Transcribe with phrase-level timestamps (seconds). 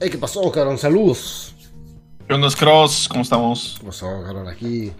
[0.00, 0.78] Hey, ¿qué pasó, cabrón?
[0.78, 1.54] Saludos.
[2.26, 3.08] ¿Qué onda, Cross?
[3.08, 3.76] ¿Cómo estamos?
[3.80, 4.48] ¿Qué pasó, cabrón?
[4.48, 4.92] Aquí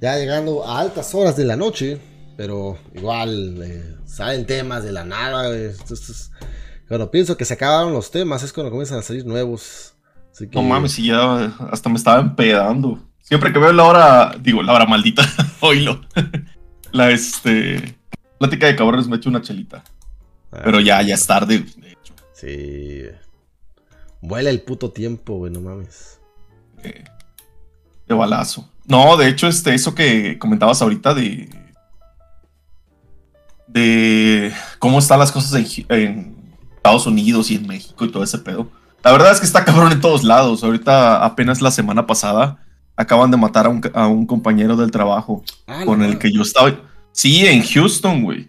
[0.00, 2.00] ya llegando a altas horas de la noche,
[2.36, 5.48] pero igual eh, salen temas de la nada.
[5.48, 5.66] güey.
[5.66, 6.30] Entonces,
[6.88, 9.94] cuando pienso que se acabaron los temas es cuando comienzan a salir nuevos.
[10.32, 12.98] Así que- No mames, y ya hasta me estaba empedando.
[13.20, 15.22] Siempre que veo la hora, digo, la hora maldita,
[15.60, 16.00] oílo.
[16.92, 17.96] La este.
[18.38, 19.84] Plática de cabrones me echo una chelita.
[20.50, 22.14] Ah, Pero ya, ya es tarde, de hecho.
[22.32, 23.02] Sí.
[24.20, 26.20] Vuela el puto tiempo, güey, no mames.
[26.82, 27.04] De,
[28.06, 28.68] de balazo.
[28.86, 31.48] No, de hecho, este, eso que comentabas ahorita de.
[33.68, 35.54] De cómo están las cosas
[35.88, 36.36] en,
[36.76, 38.68] Estados Unidos y en México y todo ese pedo.
[39.04, 40.64] La verdad es que está cabrón en todos lados.
[40.64, 42.58] Ahorita, apenas la semana pasada,
[42.96, 46.32] acaban de matar a un, a un compañero del trabajo Ah, con no el que
[46.32, 46.74] yo estaba.
[47.12, 48.48] Sí, en Houston, güey.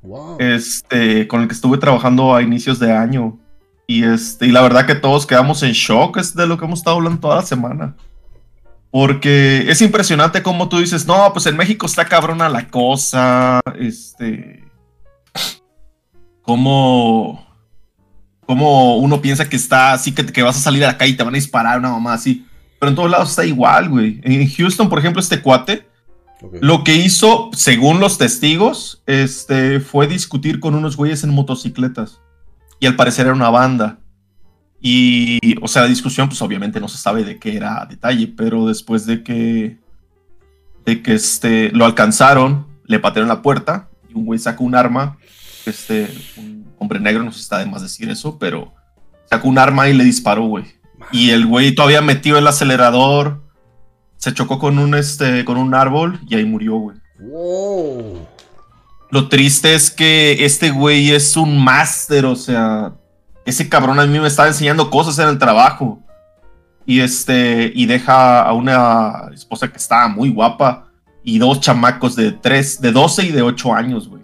[0.00, 0.36] Wow.
[0.38, 3.38] Este, con el que estuve trabajando a inicios de año.
[3.86, 6.80] Y este, y la verdad que todos quedamos en shock, es de lo que hemos
[6.80, 7.94] estado hablando toda la semana.
[8.90, 13.60] Porque es impresionante como tú dices, no, pues en México está cabrona la cosa.
[13.78, 14.64] Este.
[16.42, 17.46] Como.
[18.44, 21.16] Como uno piensa que está así, que, que vas a salir a la calle y
[21.16, 22.46] te van a disparar, una mamá así.
[22.78, 24.20] Pero en todos lados está igual, güey.
[24.24, 25.86] En Houston, por ejemplo, este cuate.
[26.60, 32.20] Lo que hizo, según los testigos, este, fue discutir con unos güeyes en motocicletas.
[32.82, 34.00] Y al parecer era una banda.
[34.80, 38.26] Y, o sea, la discusión, pues obviamente no se sabe de qué era a detalle,
[38.26, 39.78] pero después de que,
[40.84, 45.16] de que este, lo alcanzaron, le patearon la puerta y un güey sacó un arma.
[45.64, 48.74] Este, un hombre negro, no sé si está de más decir eso, pero
[49.30, 50.64] sacó un arma y le disparó, güey.
[51.12, 53.44] Y el güey todavía metió el acelerador,
[54.16, 56.96] se chocó con un, este, con un árbol y ahí murió, güey.
[57.20, 58.26] Wow.
[59.12, 62.94] Lo triste es que este güey es un máster, o sea,
[63.44, 66.00] ese cabrón a mí me estaba enseñando cosas en el trabajo.
[66.86, 70.88] Y este, y deja a una esposa que estaba muy guapa
[71.22, 74.22] y dos chamacos de tres, de 12 y de 8 años, güey.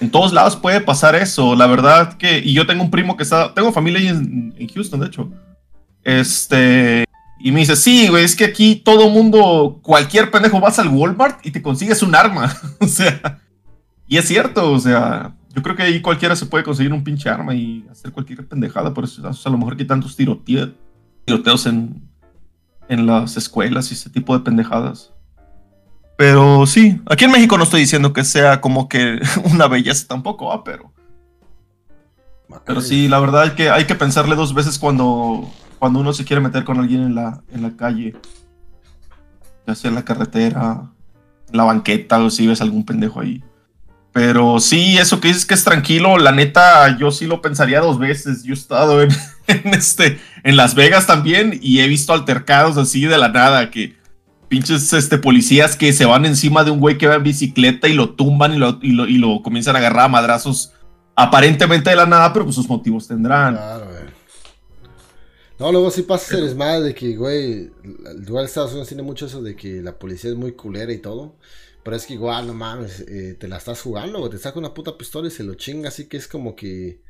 [0.00, 3.22] En todos lados puede pasar eso, la verdad que, y yo tengo un primo que
[3.22, 5.30] está, tengo familia en, en Houston, de hecho.
[6.02, 7.04] Este,
[7.40, 11.44] y me dice, sí, güey, es que aquí todo mundo, cualquier pendejo vas al Walmart
[11.46, 12.54] y te consigues un arma.
[12.80, 13.40] o sea,
[14.06, 17.28] y es cierto, o sea, yo creo que ahí cualquiera se puede conseguir un pinche
[17.28, 18.92] arma y hacer cualquier pendejada.
[18.92, 20.74] Por eso a lo mejor que tantos tirote-
[21.24, 22.02] tiroteos en,
[22.88, 25.12] en las escuelas y ese tipo de pendejadas.
[26.16, 29.20] Pero sí, aquí en México no estoy diciendo que sea como que
[29.52, 30.92] una belleza tampoco, ah, pero.
[32.64, 35.48] Pero sí, la verdad hay que, hay que pensarle dos veces cuando,
[35.78, 38.16] cuando uno se quiere meter con alguien en la, en la calle.
[39.66, 40.90] Ya sea en la carretera,
[41.50, 43.42] en la banqueta o si ves algún pendejo ahí.
[44.12, 47.98] Pero sí, eso que dices que es tranquilo, la neta, yo sí lo pensaría dos
[47.98, 48.42] veces.
[48.42, 49.10] Yo he estado en,
[49.74, 53.96] este, en Las Vegas también y he visto altercados así de la nada, que
[54.48, 57.92] pinches este, policías que se van encima de un güey que va en bicicleta y
[57.92, 60.72] lo tumban y lo, y lo, y lo comienzan a agarrar a madrazos
[61.14, 63.54] aparentemente de la nada, pero pues sus motivos tendrán.
[63.54, 64.07] Claro.
[65.58, 69.02] No, luego sí pasa ese desmadre de que, güey, el lugar de Estados Unidos tiene
[69.02, 71.36] mucho eso de que la policía es muy culera y todo.
[71.82, 74.30] Pero es que igual, no mames, eh, te la estás jugando, güey.
[74.30, 77.00] Te saca una puta pistola y se lo chinga, así que es como que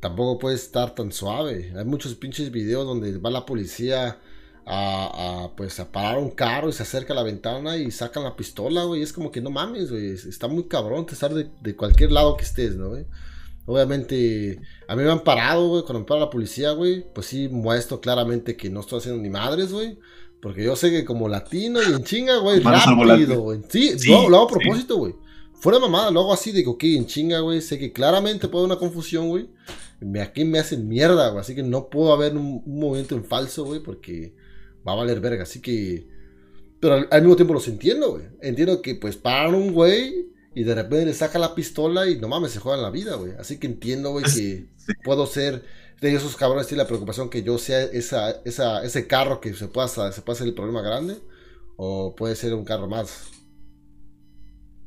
[0.00, 1.72] tampoco puede estar tan suave.
[1.76, 4.20] Hay muchos pinches videos donde va la policía
[4.66, 8.24] a, a, pues a parar un carro y se acerca a la ventana y sacan
[8.24, 9.02] la pistola, güey.
[9.02, 10.10] Es como que no mames, güey.
[10.12, 13.06] Está muy cabrón estar de, de cualquier lado que estés, ¿no, güey?
[13.68, 14.58] Obviamente,
[14.88, 18.00] a mí me han parado, güey, cuando me para la policía, güey, pues sí muestro
[18.00, 19.98] claramente que no estoy haciendo ni madres, güey.
[20.40, 23.60] Porque yo sé que como latino y en chinga, güey, rápido, güey.
[23.68, 24.58] Sí, Sí, lo, lo hago a sí.
[24.58, 25.14] propósito, güey.
[25.60, 27.60] Fuera de mamada, lo hago así, digo, ok, en chinga, güey.
[27.60, 29.48] Sé que claramente puede haber una confusión, güey.
[30.00, 31.40] Me- Aquí me hacen mierda, güey.
[31.40, 34.32] Así que no puedo haber un, un movimiento en falso, güey, porque
[34.86, 35.42] va a valer verga.
[35.42, 36.06] Así que.
[36.80, 38.24] Pero al, al mismo tiempo los entiendo, güey.
[38.40, 42.28] Entiendo que, pues, paran un güey y de repente le saca la pistola y no
[42.28, 43.32] mames, se juegan la vida, güey.
[43.38, 44.30] Así que entiendo, güey, que
[44.78, 44.92] Sí.
[45.04, 45.64] puedo ser
[46.00, 49.68] de esos cabrones tienen la preocupación que yo sea esa, esa, ese carro que se
[49.68, 51.18] pueda, se el problema grande
[51.76, 53.30] o puede ser un carro más.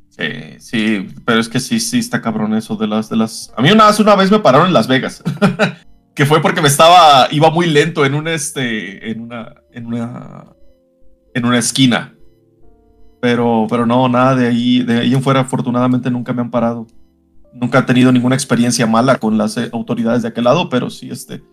[0.10, 3.52] Sí, sí, pero es que sí, sí está cabrón eso de las, de las.
[3.56, 5.24] A mí una vez, una vez me pararon en Las Vegas.
[6.16, 7.30] que fue porque me estaba.
[7.32, 9.10] iba muy lento en un este.
[9.10, 9.56] en una.
[9.72, 10.54] en una.
[11.34, 12.18] en una esquina.
[13.22, 14.84] Pero, pero no, nada de ahí.
[14.84, 16.88] De ahí en fuera, afortunadamente, nunca me han parado.
[17.54, 21.10] Nunca he tenido ninguna experiencia mala con las eh, autoridades de aquel lado, pero sí,
[21.10, 21.44] este.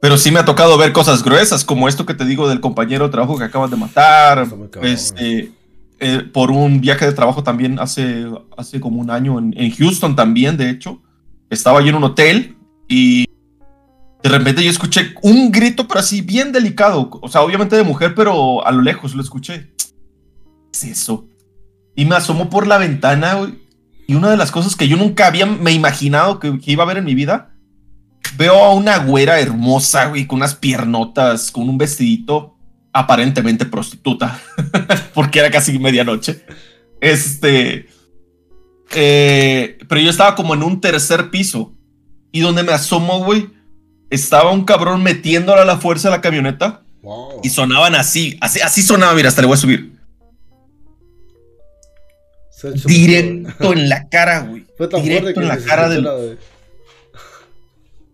[0.00, 3.06] Pero sí me ha tocado ver cosas gruesas, como esto que te digo del compañero
[3.06, 4.46] de trabajo que acaban de matar.
[4.82, 5.50] Este,
[5.98, 10.14] eh, por un viaje de trabajo también hace, hace como un año en, en Houston
[10.14, 11.00] también, de hecho.
[11.48, 12.56] Estaba yo en un hotel
[12.88, 13.24] y
[14.36, 17.08] repente yo escuché un grito, pero así bien delicado.
[17.22, 19.73] O sea, obviamente de mujer, pero a lo lejos lo escuché.
[20.74, 21.28] ¿Qué es eso?
[21.94, 23.54] Y me asomo por la ventana, güey.
[24.06, 26.86] Y una de las cosas que yo nunca había me imaginado que, que iba a
[26.86, 27.54] ver en mi vida,
[28.36, 32.56] veo a una güera hermosa, güey, con unas piernotas, con un vestidito,
[32.92, 34.40] aparentemente prostituta,
[35.14, 36.44] porque era casi medianoche.
[37.00, 37.88] Este.
[38.94, 41.72] eh, pero yo estaba como en un tercer piso.
[42.32, 43.48] Y donde me asomo, güey,
[44.10, 46.82] estaba un cabrón metiéndola a la fuerza a la camioneta.
[47.00, 47.40] Wow.
[47.44, 49.93] Y sonaban así, así, así sonaba, mira, hasta le voy a subir.
[52.86, 54.64] Directo en la cara, güey.
[54.76, 56.04] Fue tan Directo en la cara del.
[56.04, 56.38] la de-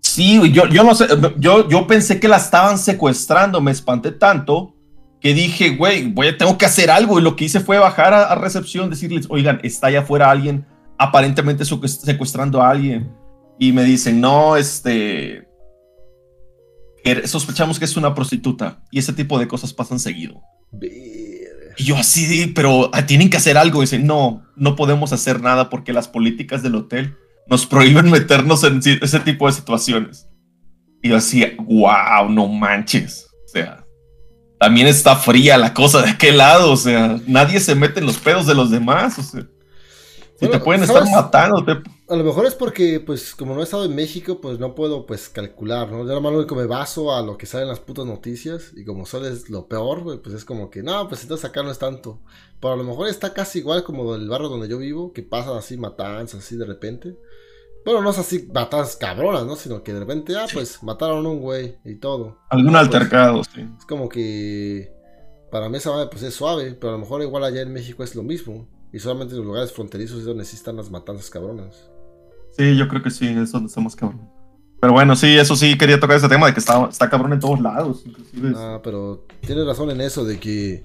[0.01, 1.07] Sí, güey, yo, yo no sé,
[1.39, 4.75] yo, yo pensé que la estaban secuestrando, me espanté tanto
[5.21, 7.19] que dije, güey, voy tengo que hacer algo.
[7.21, 10.65] Y lo que hice fue bajar a, a recepción, decirles, oigan, está allá afuera alguien,
[10.99, 13.11] aparentemente secuest- secuestrando a alguien.
[13.59, 15.47] Y me dicen, no, este.
[17.05, 18.83] er- Sospechamos que es una prostituta.
[18.91, 20.41] Y ese tipo de cosas pasan seguido.
[20.73, 20.97] Verga.
[21.77, 23.81] Y yo así, pero ah, tienen que hacer algo.
[23.81, 27.17] Y dicen, no, no podemos hacer nada porque las políticas del hotel
[27.49, 30.27] nos prohíben meternos en ese tipo de situaciones.
[31.03, 33.27] Y yo así, wow, no manches.
[33.47, 33.85] O sea,
[34.59, 36.73] también está fría la cosa de aquel lado.
[36.73, 39.19] O sea, nadie se mete en los pedos de los demás.
[39.19, 39.47] O sea,
[40.39, 41.03] si te pueden ¿sabes?
[41.05, 44.41] estar matando, te- A lo mejor es porque, pues, como no he estado en México,
[44.41, 45.99] pues no puedo, pues, calcular, ¿no?
[46.05, 48.73] Yo nomás lo único me baso a lo que sale en las putas noticias.
[48.75, 51.71] Y como solo es lo peor, pues es como que, no, pues entonces acá no
[51.71, 52.21] es tanto.
[52.61, 55.57] Pero a lo mejor está casi igual como el barrio donde yo vivo, que pasan
[55.57, 57.17] así matanzas, así de repente.
[57.85, 59.57] Bueno, no es así matanzas cabronas, ¿no?
[59.57, 62.39] Sino que de repente, ah, pues, mataron a un güey y todo.
[62.51, 63.43] algún Pues, altercado.
[63.45, 63.61] sí.
[63.79, 64.93] Es como que
[65.51, 68.03] para mí esa madre pues es suave, pero a lo mejor igual allá en México
[68.05, 68.69] es lo mismo.
[68.93, 71.90] Y solamente en los lugares fronterizos es donde sí están las matanzas cabronas.
[72.61, 74.29] Sí, yo creo que sí, es donde estamos cabrón.
[74.83, 77.41] Pero bueno, sí, eso sí quería tocar ese tema de que está, está cabrón en
[77.41, 78.03] todos lados.
[78.05, 78.53] Inclusive.
[78.55, 80.85] Ah, pero tienes razón en eso de que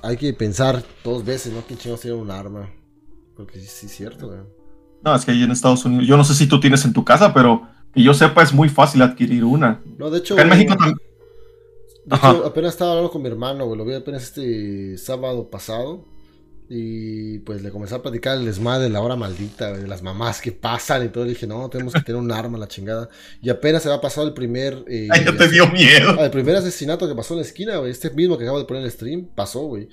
[0.00, 1.60] hay que pensar dos veces, ¿no?
[1.66, 2.70] ¿Quién chingados tiene un arma?
[3.36, 4.38] Porque sí, sí es cierto, güey.
[5.04, 7.04] No, es que ahí en Estados Unidos, yo no sé si tú tienes en tu
[7.04, 9.82] casa, pero que yo sepa es muy fácil adquirir una.
[9.98, 10.96] No, de hecho, Acá en México también.
[12.06, 13.76] de hecho, apenas estaba hablando con mi hermano, güey.
[13.76, 16.06] Lo vi apenas este sábado pasado.
[16.68, 20.40] Y pues le comencé a platicar el desmadre de la hora maldita, de las mamás
[20.40, 21.24] que pasan y todo.
[21.24, 23.08] Le dije, no, tenemos que tener un arma, la chingada.
[23.40, 24.84] Y apenas se había pasado el primer.
[24.88, 26.22] eh, Ay, ya te dio miedo.
[26.24, 27.92] El primer asesinato que pasó en la esquina, güey.
[27.92, 29.88] Este mismo que acabo de poner en el stream, pasó, güey.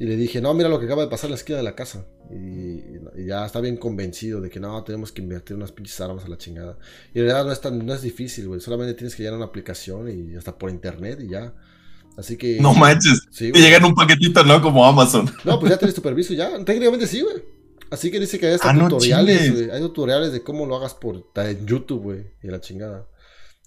[0.00, 1.74] Y le dije, no, mira lo que acaba de pasar en la esquina de la
[1.76, 2.04] casa.
[2.30, 6.24] Y, y ya está bien convencido de que no, tenemos que invertir unas pinches armas
[6.24, 6.78] a la chingada.
[7.14, 8.60] Y en realidad no es, tan, no es difícil, güey.
[8.60, 11.52] Solamente tienes que llenar una aplicación y hasta por internet y ya.
[12.18, 12.58] Así que.
[12.60, 13.22] No manches.
[13.30, 14.60] Sí, Te llegan un paquetito, ¿no?
[14.60, 15.30] Como Amazon.
[15.44, 16.50] No, pues ya tienes tu permiso ya.
[16.64, 17.36] Técnicamente sí, güey.
[17.90, 19.70] Así que dice que hay hasta Ah, tutoriales, güey.
[19.70, 22.26] Hay tutoriales de cómo lo hagas por en YouTube, güey.
[22.42, 23.06] Y la chingada.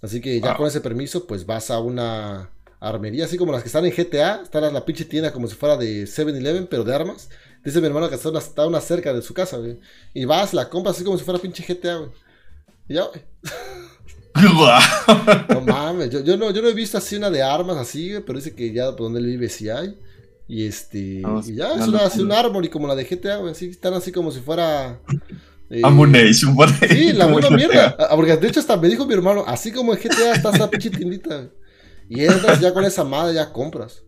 [0.02, 0.58] Así que ya Wow.
[0.58, 2.52] con ese permiso, pues vas a una
[2.82, 4.42] armería, así como las que están en GTA.
[4.44, 7.30] Está la, la pinche tienda como si fuera de 7-Eleven, pero de armas.
[7.64, 9.80] Dice mi hermano que está una, está una cerca de su casa, güey.
[10.14, 12.10] Y vas, la compras así como si fuera pinche GTA, güey.
[12.90, 13.22] Y ya, güey.
[15.50, 18.40] No mames, yo, yo, no, yo no he visto así una de armas así, pero
[18.40, 19.98] dice que ya por donde él vive sí hay.
[20.48, 21.22] Y este.
[21.22, 23.68] No, y ya, es una, así un árbol y como la de GTA, güey, así
[23.70, 25.00] están así como si fuera.
[25.70, 26.34] eh, por ahí.
[26.90, 27.50] Sí, la GTA.
[27.52, 27.96] mierda.
[28.00, 30.70] Ah, Porque de hecho hasta me dijo mi hermano, así como en GTA está esa
[30.70, 31.50] pinche tiendita.
[32.10, 34.04] Y entras ya con esa madre, ya compras.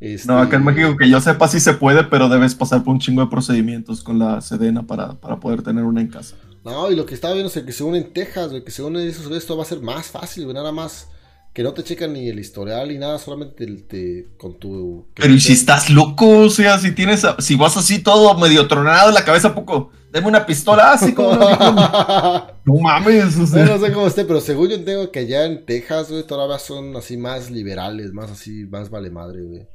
[0.00, 2.94] Este, No, acá en México que yo sepa sí se puede, pero debes pasar por
[2.94, 6.36] un chingo de procedimientos con la Sedena para, para poder tener una en casa.
[6.66, 9.30] No, y lo que estaba viendo es que según en Texas, güey, que según esos
[9.30, 11.08] esto va a ser más fácil, güey, nada más.
[11.54, 15.06] Que no te checan ni el historial ni nada, solamente te, te- con tu.
[15.14, 19.08] Pero y si estás loco, o sea, si tienes, si vas así todo medio tronado
[19.08, 21.32] en la cabeza, ¿a poco, deme una pistola así como
[22.64, 23.64] no mames, o No, sea.
[23.64, 26.94] no sé cómo esté, pero según yo tengo que allá en Texas, güey, todavía son
[26.94, 29.66] así más liberales, más así, más vale madre, güey.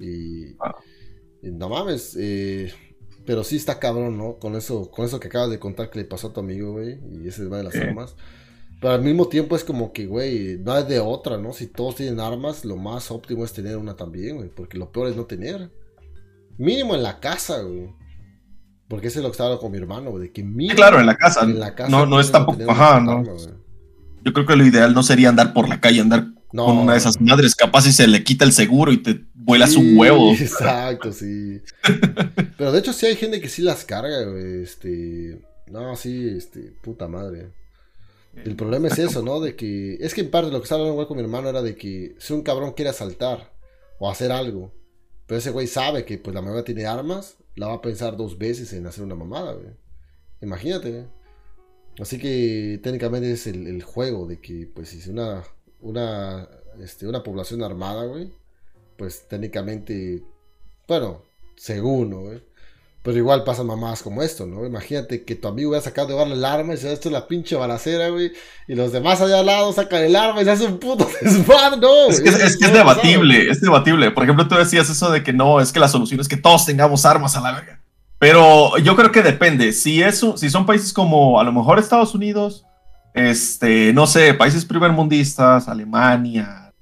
[0.00, 0.74] Y, Ah.
[1.42, 2.74] y no mames, eh,
[3.26, 4.34] pero sí está cabrón, ¿no?
[4.38, 6.98] Con eso, con eso que acabas de contar que le pasó a tu amigo, güey,
[7.22, 7.80] y ese va de las Sí.
[7.80, 8.14] armas.
[8.80, 11.52] Pero al mismo tiempo es como que, güey, no hay de otra, ¿no?
[11.52, 15.08] Si todos tienen armas, lo más óptimo es tener una también, güey, porque lo peor
[15.08, 15.70] es no tener.
[16.58, 17.90] Mínimo en la casa, güey.
[18.88, 20.98] Porque ese es lo que estaba hablando con mi hermano, güey, de que mínimo claro,
[20.98, 21.44] en la casa.
[21.44, 23.22] en la casa no, no es tampoco, ajá, no.
[24.24, 26.66] Yo creo que lo ideal no sería andar por la calle, andar No.
[26.66, 29.72] con una de esas madres, capaz si se le quita el seguro y te vuelas
[29.72, 30.32] Sí, un huevo.
[30.38, 31.60] Exacto, sí.
[32.58, 34.62] Pero de hecho sí hay gente que sí las carga, güey.
[34.62, 35.40] Este.
[35.66, 37.52] No, sí, este, puta madre.
[38.44, 39.40] El problema es eso, ¿no?
[39.40, 39.94] De que.
[40.00, 42.14] Es que en parte lo que estaba hablando igual con mi hermano era de que
[42.18, 43.52] si un cabrón quiere asaltar
[43.98, 44.72] o hacer algo,
[45.26, 48.38] pero ese güey sabe que pues la mamá tiene armas, la va a pensar dos
[48.38, 49.74] veces en hacer una mamada, güey.
[50.40, 51.04] Imagínate, güey.
[52.00, 55.44] Así que técnicamente es el, el juego de que, pues, si una,
[55.82, 56.48] una,
[56.80, 58.32] este, una población armada, güey,
[58.96, 60.22] pues técnicamente,
[60.88, 61.22] bueno,
[61.56, 62.42] según, ¿no, güey?
[63.02, 64.64] Pero igual pasan mamadas como esto, ¿no?
[64.64, 67.26] Imagínate que tu amigo hubiera sacado de darle el arma y se ha hecho la
[67.26, 68.30] pinche balacera, güey.
[68.68, 71.78] Y los demás allá al lado sacan el arma y se hace un puto desmadre,
[71.78, 72.06] ¿no?
[72.08, 74.12] Es que es, es, que es debatible, es debatible.
[74.12, 76.64] Por ejemplo, tú decías eso de que no, es que la solución es que todos
[76.64, 77.80] tengamos armas a la verga.
[78.20, 79.72] Pero yo creo que depende.
[79.72, 82.64] Si, eso, si son países como a lo mejor Estados Unidos,
[83.14, 86.72] este, no sé, países primermundistas, Alemania,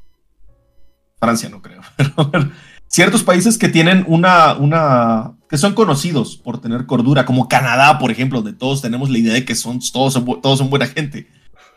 [1.18, 1.82] Francia no creo,
[2.87, 8.10] ciertos países que tienen una, una, que son conocidos por tener cordura, como Canadá, por
[8.10, 11.28] ejemplo, donde todos tenemos la idea de que son, todos, son, todos son buena gente.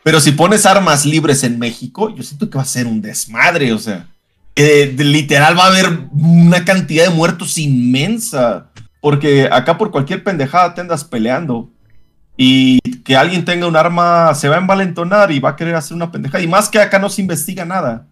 [0.03, 3.71] Pero si pones armas libres en México, yo siento que va a ser un desmadre,
[3.73, 4.07] o sea,
[4.55, 10.81] literal va a haber una cantidad de muertos inmensa, porque acá por cualquier pendejada te
[10.81, 11.69] andas peleando.
[12.35, 15.95] Y que alguien tenga un arma se va a envalentonar y va a querer hacer
[15.95, 16.43] una pendejada.
[16.43, 18.07] Y más que acá no se investiga nada.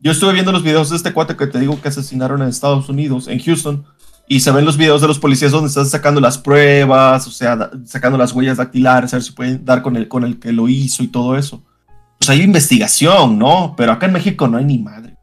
[0.00, 2.88] Yo estuve viendo los videos de este cuate que te digo que asesinaron en Estados
[2.88, 3.84] Unidos, en Houston,
[4.28, 7.70] y se ven los videos de los policías donde están sacando las pruebas, o sea,
[7.84, 10.68] sacando las huellas dactilares, a ver si pueden dar con el, con el que lo
[10.68, 11.62] hizo y todo eso.
[12.18, 13.74] Pues hay investigación, ¿no?
[13.76, 15.16] Pero acá en México no hay ni madre.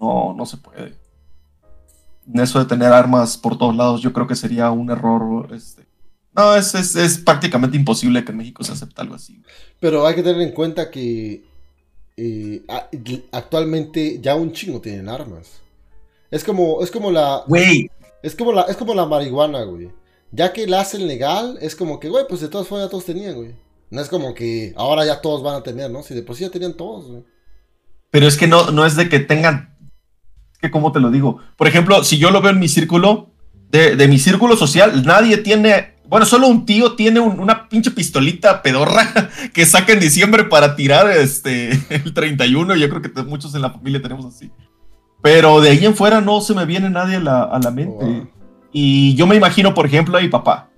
[0.00, 0.96] No, no se puede.
[2.32, 5.48] Eso de tener armas por todos lados, yo creo que sería un error.
[5.52, 5.86] Este,
[6.34, 9.40] no, es, es, es prácticamente imposible que en México se acepte algo así.
[9.80, 11.44] Pero hay que tener en cuenta que
[12.16, 12.62] eh,
[13.32, 15.60] actualmente ya un chingo tienen armas.
[16.30, 17.44] Es como, es como la.
[17.46, 17.90] Güey.
[18.22, 19.90] Es como la, es como la marihuana, güey.
[20.32, 23.04] Ya que la hacen legal, es como que, güey, pues de todas formas ya todos
[23.04, 23.54] tenían, güey.
[23.90, 26.02] No es como que ahora ya todos van a tener, ¿no?
[26.02, 27.22] Si de por sí ya tenían todos, güey.
[28.10, 29.76] Pero es que no, no es de que tengan.
[30.60, 31.38] que ¿Cómo te lo digo?
[31.56, 33.30] Por ejemplo, si yo lo veo en mi círculo,
[33.70, 37.90] de, de mi círculo social, nadie tiene bueno, solo un tío tiene un, una pinche
[37.90, 42.76] pistolita pedorra que saca en diciembre para tirar este, el 31.
[42.76, 44.50] Yo creo que muchos en la familia tenemos así.
[45.22, 48.04] Pero de ahí en fuera no se me viene nadie a la, a la mente.
[48.04, 48.30] Wow.
[48.72, 50.68] Y yo me imagino, por ejemplo, a mi papá.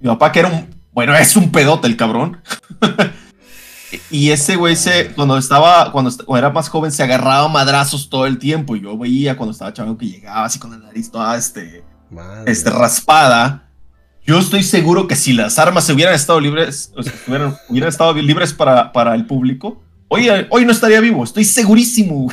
[0.00, 0.80] Mi papá que era un...
[0.92, 2.40] Bueno, es un pedote el cabrón.
[4.10, 8.26] y ese güey se, cuando estaba, cuando, cuando, era más joven, se agarraba madrazos todo
[8.26, 8.74] el tiempo.
[8.76, 11.84] Y yo veía cuando estaba chaval que llegaba así con la nariz toda este,
[12.46, 13.69] este raspada
[14.24, 17.88] yo estoy seguro que si las armas se hubieran estado libres, o sea, hubieran, hubieran,
[17.88, 22.32] estado libres para, para el público, hoy, hoy no estaría vivo, estoy segurísimo.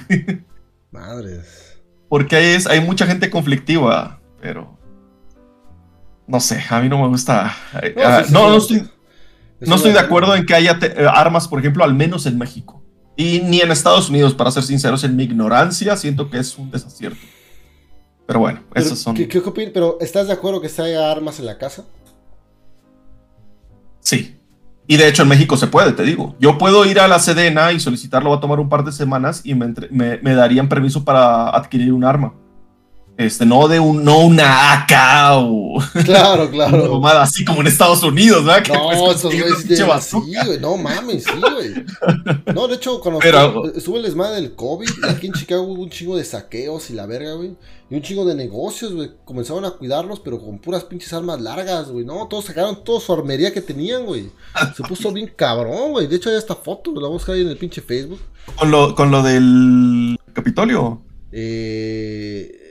[0.91, 1.77] Madres.
[2.09, 4.77] Porque hay, es, hay mucha gente conflictiva, pero
[6.27, 7.55] no sé, a mí no me gusta.
[7.73, 8.89] No, uh, sí, no, no, estoy,
[9.61, 12.37] no estoy de acuerdo en que haya te, uh, armas, por ejemplo, al menos en
[12.37, 12.83] México.
[13.15, 16.69] Y ni en Estados Unidos, para ser sinceros, en mi ignorancia, siento que es un
[16.69, 17.19] desacierto.
[18.27, 19.15] Pero bueno, Pero, esos son.
[19.15, 19.71] ¿qué, qué opinas?
[19.73, 21.85] Pero ¿estás de acuerdo que se haya armas en la casa?
[24.01, 24.35] Sí.
[24.85, 26.35] Y de hecho en México se puede, te digo.
[26.39, 29.41] Yo puedo ir a la Sedena y solicitarlo, va a tomar un par de semanas
[29.43, 32.33] y me, entre, me, me darían permiso para adquirir un arma.
[33.17, 34.91] Este, no de un, no una AK
[35.37, 35.81] o.
[36.05, 36.93] Claro, claro.
[36.93, 38.63] Mamada así como en Estados Unidos, ¿verdad?
[38.63, 40.59] Que no, pues, esos güeyes tienen sí, güey.
[40.59, 41.85] No mames, sí, güey.
[42.53, 45.89] No, de hecho, cuando Pero, estuvo, el desmadre del COVID, aquí en Chicago hubo un
[45.89, 47.55] chingo de saqueos y la verga, güey.
[47.89, 49.09] Y un chingo de negocios, güey.
[49.25, 52.05] Comenzaron a cuidarlos, pero con puras pinches armas largas, güey.
[52.05, 54.29] No, todos sacaron toda su armería que tenían, güey.
[54.75, 56.05] Se puso bien cabrón, güey.
[56.05, 58.19] De hecho, hay esta foto, la voy a buscar ahí en el pinche Facebook.
[58.55, 61.01] ¿Con lo, con lo del Capitolio?
[61.31, 62.66] Eh.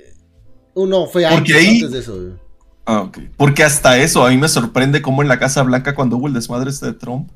[0.76, 1.76] No, fue antes, ahí...
[1.76, 2.46] antes de eso, güey.
[2.84, 3.18] Ah, ok.
[3.36, 6.34] Porque hasta eso, a mí me sorprende cómo en la Casa Blanca, cuando hubo el
[6.34, 7.30] desmadre este de Trump,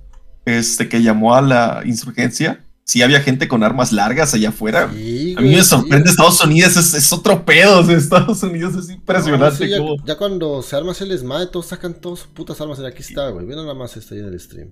[0.44, 4.90] este que llamó a la insurgencia, sí había gente con armas largas allá afuera.
[4.92, 6.10] Sí, a mí me sorprende sí.
[6.10, 7.80] Estados Unidos, es, es, otro pedo.
[7.90, 9.44] Estados Unidos es impresionante.
[9.44, 12.78] No, sí, ya, ya, cuando se arma el desmadre, todos sacan todas sus putas armas.
[12.80, 13.44] Aquí está, güey.
[13.44, 14.70] Miren nada más está ahí en el stream.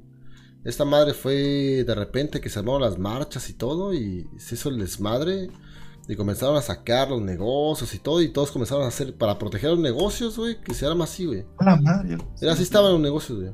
[0.64, 3.94] Esta madre fue de repente que se armaron las marchas y todo.
[3.94, 5.48] Y se hizo el desmadre.
[6.08, 8.22] Y comenzaron a sacar los negocios y todo.
[8.22, 10.58] Y todos comenzaron a hacer para proteger los negocios, güey.
[10.58, 11.44] Que se arma así, güey.
[11.60, 12.16] La madre.
[12.40, 13.52] Era así estaban los negocios, güey.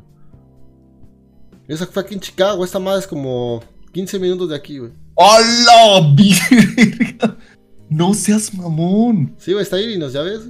[1.67, 2.65] Esa fue aquí en Chicago.
[2.65, 3.61] Esta madre es como
[3.93, 4.93] 15 minutos de aquí, güey.
[5.15, 7.37] ¡Hola, virga!
[7.91, 9.35] No seas mamón.
[9.39, 10.43] Sí, güey, está Irinos, ya ves.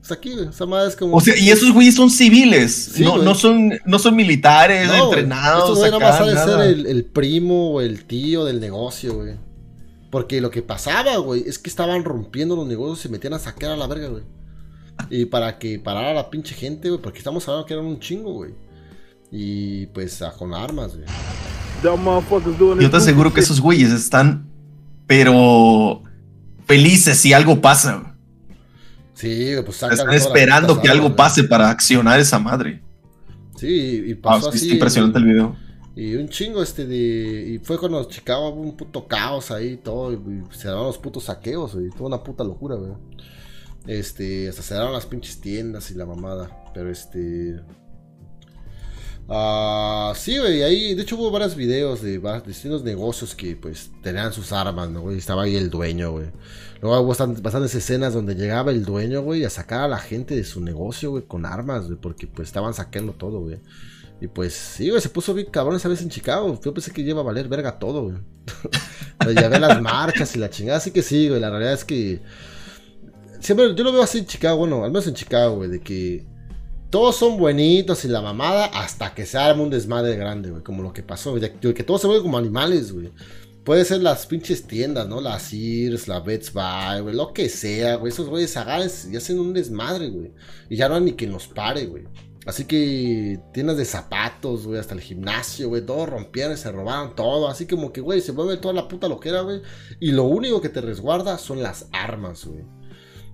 [0.00, 0.48] Está aquí, güey.
[0.48, 1.16] Esa madre es como.
[1.16, 2.92] O sea, y esos güeyes son civiles.
[2.94, 5.62] Sí, no, no, son, no son militares, no, entrenados.
[5.64, 9.49] Estos güeyes nada más ser el, el, primo o el tío del negocio, güey.
[10.10, 13.38] Porque lo que pasaba, güey, es que estaban rompiendo los negocios y se metían a
[13.38, 14.24] saquear a la verga, güey.
[15.08, 18.32] Y para que parara la pinche gente, güey, porque estamos hablando que eran un chingo,
[18.32, 18.52] güey.
[19.30, 21.06] Y pues a, con armas, güey.
[22.80, 24.46] Yo te aseguro que esos güeyes están,
[25.06, 26.02] pero
[26.66, 27.96] felices si algo pasa.
[27.96, 28.10] Güey.
[29.14, 31.16] Sí, pues Están esperando que algo güey.
[31.16, 32.82] pase para accionar esa madre.
[33.56, 34.70] Sí, y Ah, pasó sí, así.
[34.72, 35.56] impresionante el video.
[35.96, 37.48] Y un chingo este de.
[37.48, 40.12] Y fue cuando Chicago hubo un puto caos ahí y todo.
[40.12, 41.90] Y, y se daban los putos saqueos, güey.
[41.90, 42.92] Toda una puta locura, güey.
[43.86, 44.48] Este.
[44.48, 46.64] Hasta se daban las pinches tiendas y la mamada.
[46.72, 47.60] Pero este.
[49.32, 54.32] Ah, sí, güey, ahí, de hecho hubo varios videos de distintos negocios que pues tenían
[54.32, 55.18] sus armas, ¿no, güey?
[55.18, 56.26] Estaba ahí el dueño, güey.
[56.82, 60.34] Luego hubo bastan- bastantes escenas donde llegaba el dueño, güey, a sacar a la gente
[60.34, 63.60] de su negocio, güey, con armas, güey, porque pues estaban saqueando todo, güey.
[64.20, 66.60] Y pues sí, güey, se puso bien cabrón esa vez en Chicago.
[66.62, 68.16] Yo pensé que iba a valer verga todo, güey.
[69.18, 71.84] Pero ya ve las marchas y la chingada, así que sí, güey, la realidad es
[71.84, 72.20] que...
[73.40, 76.26] Siempre, yo lo veo así en Chicago, bueno, al menos en Chicago, güey, de que
[76.90, 80.82] todos son buenitos y la mamada hasta que se arma un desmadre grande, güey, como
[80.82, 83.10] lo que pasó, de que todos se ven como animales, güey.
[83.64, 85.20] Puede ser las pinches tiendas, ¿no?
[85.20, 88.12] La Sears, la Best Buy, güey, lo que sea, güey.
[88.12, 90.32] Esos güeyes agarran y hacen un desmadre, güey.
[90.68, 92.04] Y ya no hay ni quien los pare, güey.
[92.50, 97.14] Así que tiendas de zapatos, güey, hasta el gimnasio, güey, todo rompieron y se robaron
[97.14, 97.46] todo.
[97.46, 99.62] Así como que, güey, se mueve toda la puta loquera, güey.
[100.00, 102.64] Y lo único que te resguarda son las armas, güey.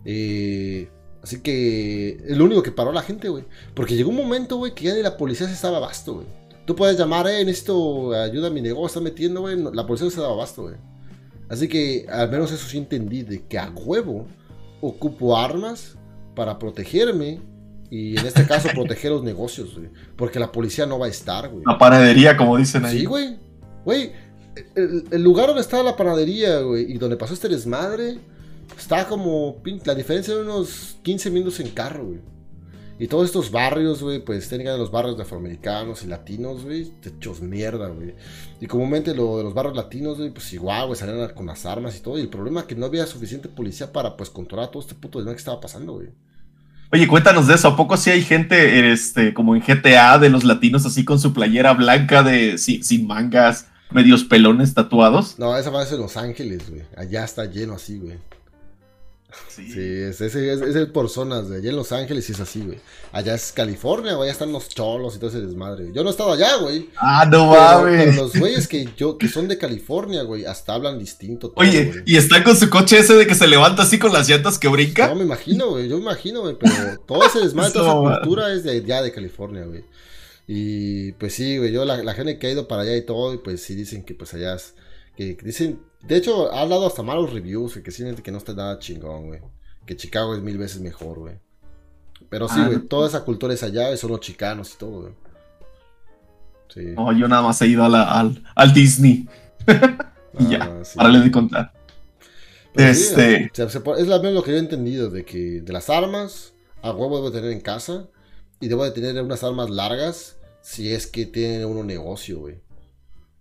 [0.05, 0.91] Eh,
[1.23, 3.45] así que es lo único que paró la gente, güey.
[3.73, 6.27] Porque llegó un momento, güey, que ya ni la policía se estaba abasto, güey.
[6.67, 9.57] Tú puedes llamar, eh, necesito ayuda a mi negocio, está metiendo, güey.
[9.57, 10.75] la policía se daba abasto, güey.
[11.49, 14.27] Así que al menos eso sí entendí, de que a huevo
[14.83, 15.97] ocupo armas
[16.35, 17.41] para protegerme.
[17.91, 19.89] Y en este caso proteger los negocios, güey.
[20.17, 21.65] Porque la policía no va a estar, güey.
[21.65, 23.01] La panadería, como dicen ahí.
[23.01, 23.39] Sí, güey.
[23.85, 24.13] Güey,
[24.75, 28.19] el, el lugar donde estaba la panadería, güey, y donde pasó este desmadre,
[28.77, 32.21] está como la diferencia de unos 15 minutos en carro, güey.
[32.99, 37.43] Y todos estos barrios, güey, pues técnicamente los barrios de afroamericanos y latinos, güey, hechos
[37.43, 38.15] mierda, güey.
[38.59, 41.95] Y comúnmente lo de los barrios latinos, güey, pues igual, güey, salían con las armas
[41.97, 42.17] y todo.
[42.17, 45.19] Y el problema es que no había suficiente policía para, pues, controlar todo este puto
[45.19, 46.09] desmadre que estaba pasando, güey.
[46.93, 47.69] Oye, cuéntanos de eso.
[47.69, 51.33] ¿A poco sí hay gente, este, como en GTA, de los latinos así con su
[51.33, 55.39] playera blanca de sin, sin mangas, medios pelones tatuados?
[55.39, 56.83] No, esa va a ser Los Ángeles, güey.
[56.97, 58.19] Allá está lleno así, güey.
[59.49, 59.71] Sí.
[59.71, 61.59] Sí, es, es, es- por zonas, güey.
[61.61, 62.79] Allá en Los Ángeles es así, güey.
[63.13, 64.25] Allá es California, güey.
[64.29, 65.85] Allá están los cholos y todo ese desmadre.
[65.85, 65.95] güey.
[65.95, 66.89] Yo no he estado allá, güey.
[66.97, 68.17] Ah, no Pero, pero mames.
[68.17, 71.51] los güeyes que yo, que son de California, güey, hasta hablan distinto.
[71.51, 72.03] todo, Oye, güey.
[72.07, 74.69] y está con su coche ese de que se levanta así con las llantas que
[74.69, 75.09] brinca.
[75.09, 75.89] No me imagino, güey.
[75.89, 76.57] Yo me imagino, güey.
[76.59, 76.73] Pero
[77.07, 78.21] todo ese desmadre, toda No, esa man.
[78.21, 79.85] cultura es de allá de California, güey.
[80.47, 81.73] Y pues sí, güey.
[81.73, 84.05] Yo, la, la gente que ha ido para allá y todo, y pues sí dicen
[84.05, 84.75] que pues allá es.
[85.17, 85.81] Que, dicen.
[86.03, 89.41] De hecho, ha dado hasta malos reviews, que sí, que no está nada chingón, güey.
[89.85, 91.39] Que Chicago es mil veces mejor, güey.
[92.29, 92.79] Pero sí, Ah, güey.
[92.79, 92.85] no.
[92.85, 95.13] Toda esa cultura es allá, y son los chicanos y todo, güey.
[96.73, 96.81] Sí.
[96.97, 99.29] No, yo nada más he ido a la- al, al Disney.
[100.39, 100.97] y ya, Ah, sí.
[100.97, 101.73] párale de contar.
[102.75, 105.73] Pero sí, Este- o sea, es la- lo que yo he entendido, de que de
[105.73, 106.53] las armas,
[106.83, 108.07] a huevo debo tener en casa,
[108.61, 112.61] y debo de tener unas armas largas, si es que tiene uno negocio, güey.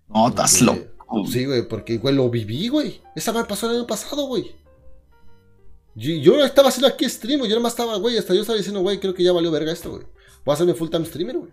[0.07, 0.61] No, estás
[1.07, 1.27] loco.
[1.31, 3.01] Sí, güey, porque, güey, lo viví, güey.
[3.15, 4.55] Esa me pasó el año pasado, güey.
[5.95, 8.81] Yo, yo estaba haciendo aquí stream, güey, yo nomás estaba, güey, hasta yo estaba diciendo,
[8.81, 10.03] güey, creo que ya valió verga esto, güey.
[10.43, 11.51] Voy a hacerme full time streamer, güey.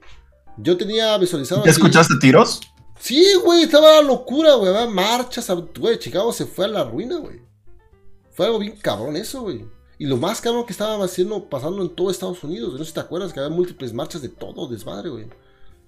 [0.58, 1.64] Yo tenía visualizado...
[1.64, 2.60] ¿Ya aquí- escuchaste tiros?
[2.98, 4.74] Sí, güey, estaba la locura, güey.
[4.74, 5.98] Había marchas, güey.
[5.98, 7.40] Chicago se fue a la ruina, güey.
[8.32, 9.64] Fue algo bien cabrón eso, güey.
[9.98, 12.70] Y lo más cabrón que estaba haciendo, pasando en todo Estados Unidos.
[12.70, 12.78] güey.
[12.78, 15.26] No sé si te acuerdas que había múltiples marchas de todo, desmadre, güey.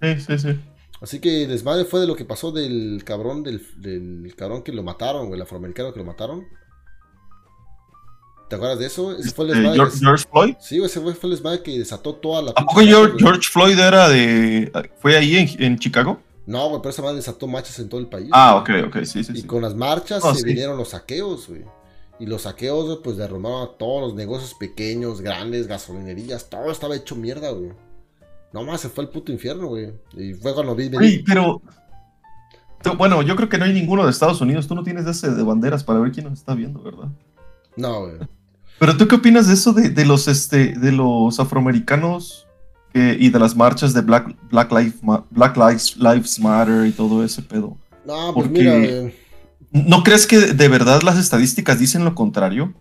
[0.03, 0.61] Sí, sí, sí.
[1.04, 4.72] Así que el desmadre fue de lo que pasó del cabrón, del, del cabrón que
[4.72, 5.34] lo mataron, güey.
[5.38, 6.44] El afroamericano que lo mataron.
[8.48, 9.12] ¿Te acuerdas de eso?
[9.16, 9.76] Ese fue el Eh, desmadre.
[9.78, 10.54] George, que- George Floyd.
[10.60, 12.50] Sí, ese fue, el desmadre que desató toda la...
[12.52, 13.16] ¿A poco George.
[13.18, 14.70] George Floyd era de.
[15.00, 16.20] fue ahí en, en Chicago?
[16.46, 18.28] No, güey, pero esa madre desató marchas en todo el país.
[18.32, 18.82] Ah, güey.
[18.82, 19.32] ok, ok, sí, sí.
[19.34, 19.46] Y sí.
[19.46, 20.46] con las marchas Oh, se sí.
[20.46, 21.64] vinieron los saqueos, güey.
[22.20, 27.16] Y los saqueos, pues derrumbaron a todos los negocios pequeños, grandes, gasolinerías, todo estaba hecho
[27.16, 27.72] mierda, güey.
[28.54, 29.92] No más, se fue el puto infierno, güey.
[30.16, 31.24] Y fue cuando vi venir.
[31.26, 31.60] pero.
[32.96, 34.68] Bueno, yo creo que no hay ninguno de Estados Unidos.
[34.68, 37.08] Tú no tienes ese de banderas para ver quién nos está viendo, ¿verdad?
[37.76, 38.14] No, güey.
[38.78, 42.46] Pero tú qué opinas de eso de, de los este de los afroamericanos
[42.94, 47.42] y de las marchas de Black Black Lives Black Lives, Lives Matter y todo ese
[47.42, 47.76] pedo?
[48.06, 49.14] No, pues Porque- mira, güey.
[49.72, 52.72] ¿No crees que de verdad las estadísticas dicen lo contrario?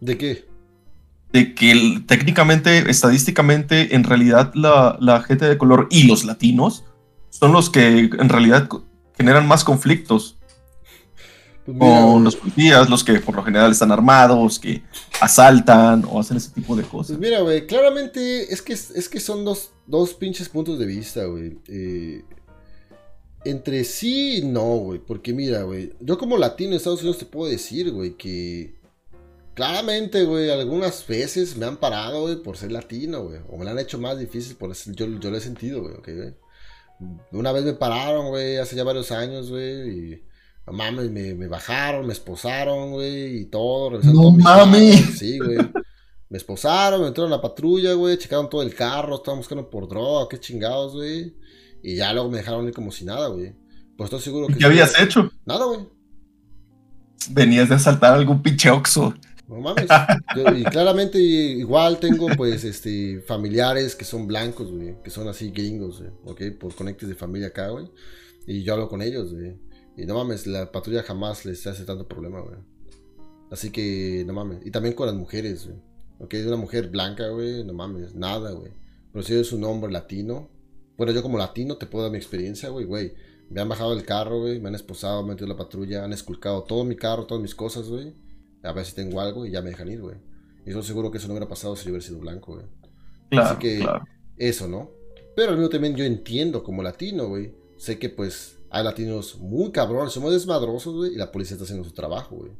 [0.00, 0.46] ¿De qué?
[1.36, 6.84] De que el- técnicamente, estadísticamente, en realidad la, la gente de color y los latinos
[7.30, 8.68] son los que en realidad
[9.18, 10.38] generan más conflictos
[11.66, 14.82] Pues mira, con los policías, los que por lo general están armados, que
[15.20, 17.16] asaltan o hacen ese tipo de cosas.
[17.16, 21.24] Pues mira, güey, claramente es que, es que son dos, dos pinches puntos de vista,
[21.24, 21.58] güey.
[21.68, 22.22] Eh,
[23.44, 25.00] entre sí y no, güey.
[25.00, 28.75] Porque mira, güey, yo como latino en Estados Unidos te puedo decir, güey, que
[29.56, 33.40] Claramente, güey, algunas veces me han parado, güey, por ser latino, güey.
[33.48, 34.92] O me lo han hecho más difícil por eso.
[34.92, 36.34] Yo, yo lo he sentido, güey, ok, güey.
[37.32, 40.22] Una vez me pararon, güey, hace ya varios años, güey, y...
[40.66, 43.98] No mames, me, me bajaron, me esposaron, güey, y todo.
[44.02, 45.18] No mames.
[45.18, 45.58] Sí, güey.
[46.28, 49.88] Me esposaron, me entraron a la patrulla, güey, checaron todo el carro, estaban buscando por
[49.88, 51.34] droga, qué chingados, güey.
[51.82, 53.54] Y ya luego me dejaron ir como si nada, güey.
[53.96, 54.56] Pues estoy seguro que...
[54.56, 55.30] ¿Qué habías hecho?
[55.46, 55.88] Nada, güey.
[57.30, 59.14] Venías de asaltar algún pinche oxo.
[59.48, 59.86] No mames.
[60.56, 66.00] y claramente igual tengo pues este familiares que son blancos, güey, que son así gringos,
[66.00, 67.88] güey, ok, por conectes de familia acá, güey.
[68.46, 69.56] Y yo hablo con ellos, güey.
[69.96, 72.56] Y no mames, la patrulla jamás les hace tanto problema, güey.
[73.50, 74.58] Así que no mames.
[74.64, 75.78] Y también con las mujeres, güey.
[76.18, 78.72] Ok, es una mujer blanca, güey, no mames, nada, güey.
[79.12, 80.50] Pero si es un hombre latino,
[80.96, 83.14] bueno, yo como latino te puedo dar mi experiencia, güey, güey.
[83.48, 86.12] Me han bajado del carro, güey, me han esposado, me han metido la patrulla, han
[86.12, 88.12] esculcado todo mi carro, todas mis cosas, güey
[88.66, 90.16] a ver si tengo algo y ya me dejan ir, güey.
[90.64, 92.66] Y estoy seguro que eso no hubiera pasado si yo hubiera sido blanco, güey.
[93.30, 93.86] Claro, Así que
[94.36, 94.90] eso, ¿no?
[95.34, 97.54] Pero al mismo también yo entiendo como latino, güey.
[97.76, 101.84] Sé que pues hay latinos muy cabrones, somos desmadrosos, güey, y la policía está haciendo
[101.84, 102.52] su trabajo, güey.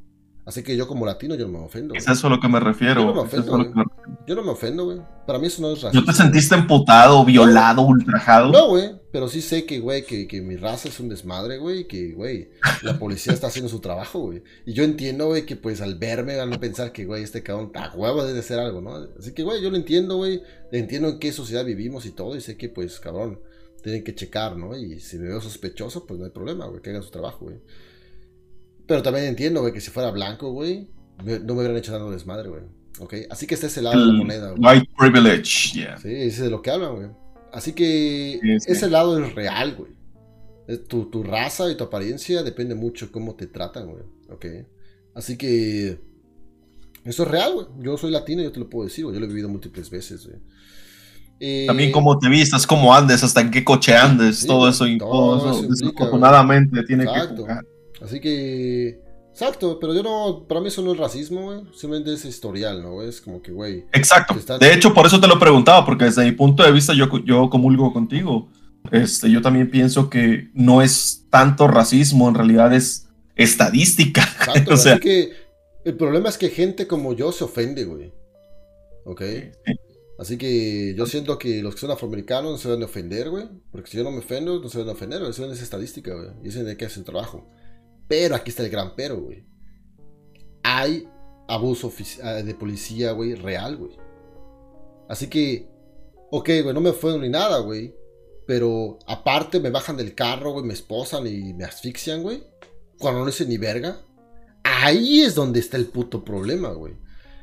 [0.46, 1.92] Así que yo como latino yo no me ofendo.
[1.96, 3.00] Es eso a lo que me refiero.
[3.00, 3.84] Yo no me ofendo,
[4.28, 5.00] Yo no me ofendo, güey.
[5.26, 6.00] Para mí eso no es racismo.
[6.00, 8.52] ¿No te sentiste emputado, violado, ultrajado?
[8.52, 8.92] No, güey.
[9.10, 11.88] Pero sí sé que, güey, que, que, mi raza es un desmadre, güey.
[11.88, 12.50] Que, güey,
[12.82, 14.44] la policía está haciendo su trabajo, güey.
[14.64, 17.72] Y yo entiendo, güey, que pues al verme van a pensar que, güey, este cabrón
[17.74, 18.94] a huevo debe ser algo, ¿no?
[19.18, 20.42] Así que, güey, yo lo entiendo, güey.
[20.70, 22.36] Entiendo en qué sociedad vivimos y todo.
[22.36, 23.40] Y sé que, pues, cabrón,
[23.82, 24.76] tienen que checar, ¿no?
[24.76, 27.56] Y si me veo sospechoso, pues no hay problema, güey, que hagan su trabajo, güey.
[28.86, 30.88] Pero también entiendo, güey, que si fuera blanco, güey,
[31.24, 32.62] no me hubieran hecho dando desmadre, güey.
[32.98, 33.14] ¿Ok?
[33.30, 34.78] Así que este es el lado de la moneda, güey.
[34.78, 35.98] White privilege, yeah.
[35.98, 37.08] Sí, ese es de lo que hablan, güey.
[37.52, 39.92] Así que ese lado es real, güey.
[40.88, 44.04] Tu, tu, raza y tu apariencia depende mucho de cómo te tratan, güey.
[44.28, 44.46] ¿Ok?
[45.14, 46.00] Así que...
[47.04, 47.66] Eso es real, güey.
[47.78, 49.14] Yo soy latino, yo te lo puedo decir, güey.
[49.14, 50.40] Yo lo he vivido múltiples veces, güey.
[51.38, 54.96] Eh, También cómo te vistas, cómo andes, hasta en qué coche andes, todo eso, y
[54.96, 57.64] todo eso, desafortunadamente tiene que jugar.
[58.00, 59.00] Así que.
[59.30, 60.46] Exacto, pero yo no.
[60.48, 61.60] Para mí eso no es racismo, güey.
[61.74, 63.02] Simplemente es historial, ¿no?
[63.02, 63.84] Es como que, güey.
[63.92, 64.34] Exacto.
[64.58, 67.50] De hecho, por eso te lo preguntaba, porque desde mi punto de vista yo, yo
[67.50, 68.48] comulgo contigo.
[68.92, 74.22] Este, yo también pienso que no es tanto racismo, en realidad es estadística.
[74.38, 75.32] Exacto, o sea, así que
[75.84, 78.12] el problema es que gente como yo se ofende, güey.
[79.04, 79.22] ¿Ok?
[80.18, 83.44] Así que yo siento que los que son afroamericanos no se deben ofender, güey.
[83.70, 86.30] Porque si yo no me ofendo, no se deben ofender, Eso es estadística, güey.
[86.42, 87.46] Y eso es de qué hace el trabajo.
[88.08, 89.44] Pero aquí está el gran pero, güey.
[90.62, 91.08] Hay
[91.48, 91.92] abuso
[92.22, 93.96] ah, de policía, güey, real, güey.
[95.08, 95.68] Así que,
[96.30, 97.94] ok, güey, no me fue ni nada, güey.
[98.46, 102.44] Pero aparte me bajan del carro, güey, me esposan y me asfixian, güey.
[102.98, 104.00] Cuando no hice ni verga.
[104.62, 106.94] Ahí es donde está el puto problema, güey.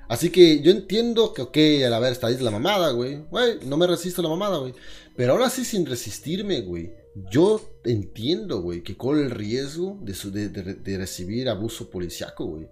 [0.08, 3.23] Así que yo entiendo que, ok, a la ver, está ahí la mamada, güey.
[3.30, 4.73] Güey, no me resisto a la mamada, güey.
[5.15, 6.93] Pero ahora sí, sin resistirme, güey.
[7.15, 12.67] Yo entiendo, güey, que corre el riesgo de, de, recibir abuso policiaco, güey.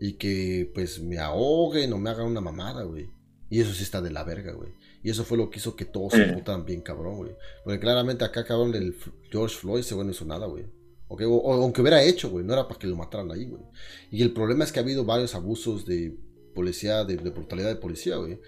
[0.00, 3.08] Y que, pues, me ahoguen o me hagan una mamada, güey.
[3.50, 4.72] Y eso sí está de la verga, güey.
[5.02, 7.32] Y eso fue lo que hizo que todos se putan bien cabrón, güey.
[7.64, 8.96] Porque claramente acá, cabrón, del
[9.30, 10.66] George Floyd se no hizo nada, güey.
[11.08, 13.62] O, aunque hubiera hecho, güey, no era para que lo mataran ahí, güey.
[14.10, 16.18] Y el problema es que ha habido varios abusos de
[16.54, 18.40] policía, de, de brutalidad de policía, güey.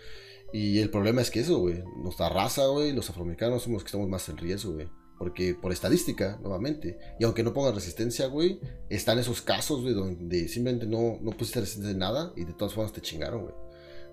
[0.53, 3.89] Y el problema es que eso, güey, nuestra raza, güey, los afroamericanos somos los que
[3.89, 4.89] estamos más en riesgo, güey.
[5.21, 6.97] Porque por estadística, nuevamente.
[7.19, 11.61] Y aunque no pongan resistencia, güey, están esos casos, güey, donde simplemente no, no pusiste
[11.61, 13.55] resistencia de nada y de todas formas te chingaron, güey.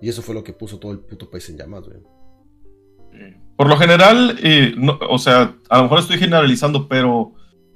[0.02, 2.00] Y eso fue lo que puso todo el puto país en llamas, güey.
[3.56, 4.74] Por lo general, eh,
[5.08, 7.32] o sea, a lo mejor estoy generalizando, pero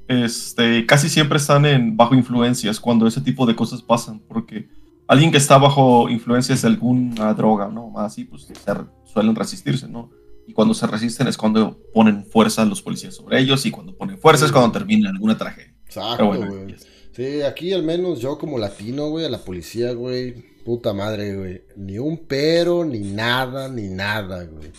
[0.09, 4.69] este, casi siempre están en bajo influencias cuando ese tipo de cosas pasan, porque
[5.09, 7.95] alguien que está bajo influencias de alguna droga, ¿no?
[7.97, 8.47] Así, pues
[9.07, 10.11] suelen resistirse, ¿no?
[10.53, 14.19] Y cuando se resisten es cuando ponen fuerza los policías sobre ellos y cuando ponen
[14.19, 15.75] fuerza es cuando termina alguna tragedia.
[15.87, 16.77] Exacto, güey.
[17.13, 21.63] sí, aquí al menos yo como latino, güey, a la policía, güey, puta madre, güey.
[21.77, 24.73] Ni un pero, ni nada, ni nada, güey.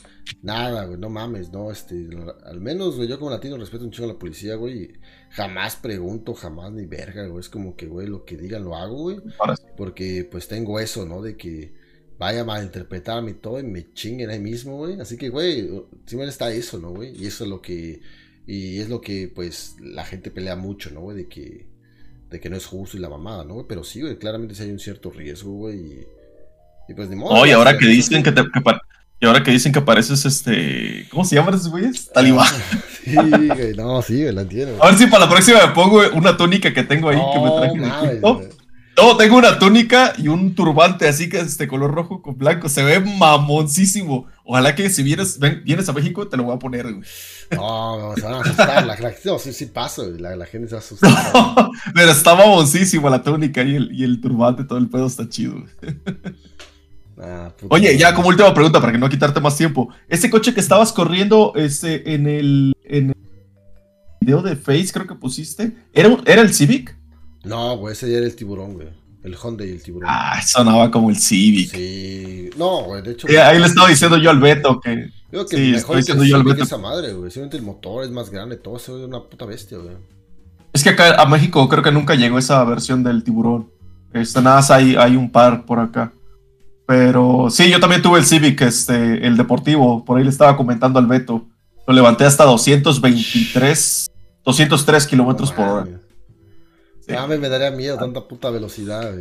[0.44, 2.08] Nada, güey, no mames, no, este,
[2.46, 4.94] al menos, güey, yo como latino respeto un chingo a la policía, güey, y
[5.32, 8.96] jamás pregunto, jamás ni verga, güey, es como que, güey, lo que digan lo hago,
[8.96, 9.18] güey,
[9.76, 11.74] porque, pues, tengo eso, ¿no, de que,
[12.24, 15.00] vaya a malinterpretarme y todo y me chinguen ahí mismo, güey.
[15.00, 15.70] Así que, güey,
[16.06, 17.14] siempre está eso, ¿no, güey?
[17.22, 18.02] Y eso es lo que,
[18.48, 21.18] y es lo que, pues, la gente pelea mucho, ¿no, güey?
[21.18, 21.68] De que,
[22.30, 23.66] de que no es justo y la mamada, ¿no, güey?
[23.68, 26.06] Pero sí, güey, claramente sí hay un cierto riesgo, güey.
[26.88, 27.34] Y, pues, ni modo.
[27.34, 28.42] Oye, ahora que dicen que te...
[29.20, 31.06] y ahora que dicen que pareces este.
[31.12, 32.10] ¿Cómo se llaman esos güeyes?
[32.10, 32.54] Talibán.
[33.04, 34.82] Sí, güey, no, sí, güey, la entiendo.
[34.82, 37.52] A ver si para la próxima me pongo una túnica que tengo ahí que me
[37.52, 38.20] traje.
[38.22, 38.63] No,
[39.04, 42.70] No, tengo una túnica y un turbante así que es este color rojo con blanco.
[42.70, 44.28] Se ve mamoncísimo.
[44.46, 47.04] Ojalá que si vienes, vienes a México te lo voy a poner, güey.
[47.52, 48.86] No, no, se van a asustar.
[48.86, 51.72] La, la, no, sí, sí pasa, la, la, gente se va a asustar.
[51.94, 55.62] pero está mamoncísimo la túnica y el, y el turbante, todo el pedo está chido.
[57.22, 59.90] Ah, Oye, ya como última pregunta para que no quitarte más tiempo.
[60.08, 63.16] Ese coche que estabas corriendo este, en, el, en el
[64.22, 67.03] video de Face, creo que pusiste, ¿era, ¿era el Civic?
[67.44, 68.88] No, güey, ese ya era el tiburón, güey.
[69.24, 70.10] El Honda y el tiburón.
[70.12, 71.72] Ah, sonaba como el Civic.
[71.72, 72.50] Sí.
[72.58, 73.28] No, güey, de hecho.
[73.28, 75.10] ahí le estaba diciendo yo al Beto que.
[75.30, 76.64] Creo que sí, mejor es el yo al Beto.
[76.64, 77.32] esa madre, güey.
[77.32, 79.96] Simplemente el motor es más grande, todo eso es una puta bestia, güey.
[80.74, 83.70] Es que acá a México creo que nunca llegó esa versión del tiburón.
[84.12, 86.12] Este, nada más hay, hay un par por acá.
[86.86, 90.04] Pero sí, yo también tuve el Civic, este, el deportivo.
[90.04, 91.46] Por ahí le estaba comentando al Beto.
[91.88, 94.12] Lo levanté hasta 223,
[94.44, 95.88] 203 kilómetros por hora.
[97.10, 99.14] Ah, me, daría miedo tanta puta velocidad,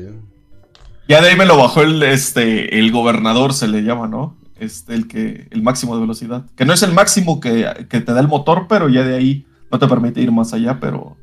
[1.09, 4.37] Ya de ahí me lo bajó el, este, el gobernador, se le llama, ¿no?
[4.59, 6.45] Este, el que, el máximo de velocidad.
[6.55, 9.79] Que no es el máximo que, te da el motor, pero ya de ahí no
[9.79, 11.17] te permite ir más allá, pero.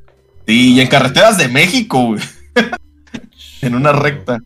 [0.46, 2.20] Sí, y en carreteras de México, güey.
[3.62, 4.38] en una recta.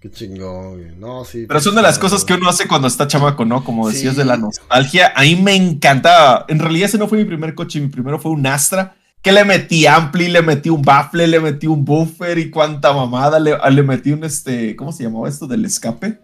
[0.00, 0.96] Qué chingón, güey.
[0.96, 1.46] No, sí.
[1.48, 3.64] Pero son de las cosas que uno hace cuando está chamaco, ¿no?
[3.64, 5.12] Como decías de la nostalgia.
[5.16, 6.44] A mí me encantaba.
[6.48, 9.44] En realidad ese no fue mi primer coche, mi primero fue un Astra que le
[9.44, 14.12] metí ampli, le metí un baffle, le metí un buffer y cuánta mamada, le, metí
[14.12, 16.20] un este, ¿cómo se llamaba esto del escape?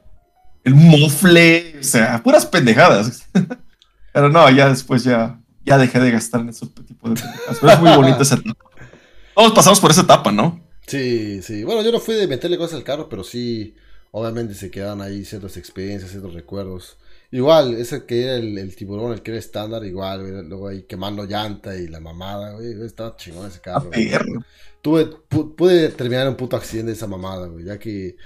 [0.62, 3.24] El mofle, o sea, puras pendejadas.
[4.12, 7.58] Pero no, ya después ya, ya dejé de gastar en ese tipo de pendejadas.
[7.60, 8.70] Pero es muy bonita esa etapa.
[9.34, 10.60] Todos pasamos por esa etapa, ¿no?
[10.86, 11.64] Sí, sí.
[11.64, 13.74] Bueno, yo no fui de meterle cosas al carro, pero sí,
[14.12, 16.98] obviamente se quedan ahí ciertas experiencias, ciertos recuerdos.
[17.32, 21.74] Igual, ese que era el, tiburón, el que era estándar, igual, luego ahí quemando llanta
[21.74, 23.90] y la mamada, güey, estaba chingón ese carro.
[24.82, 28.16] Tuve, pude terminar un puto accidente de esa mamada, güey, ya que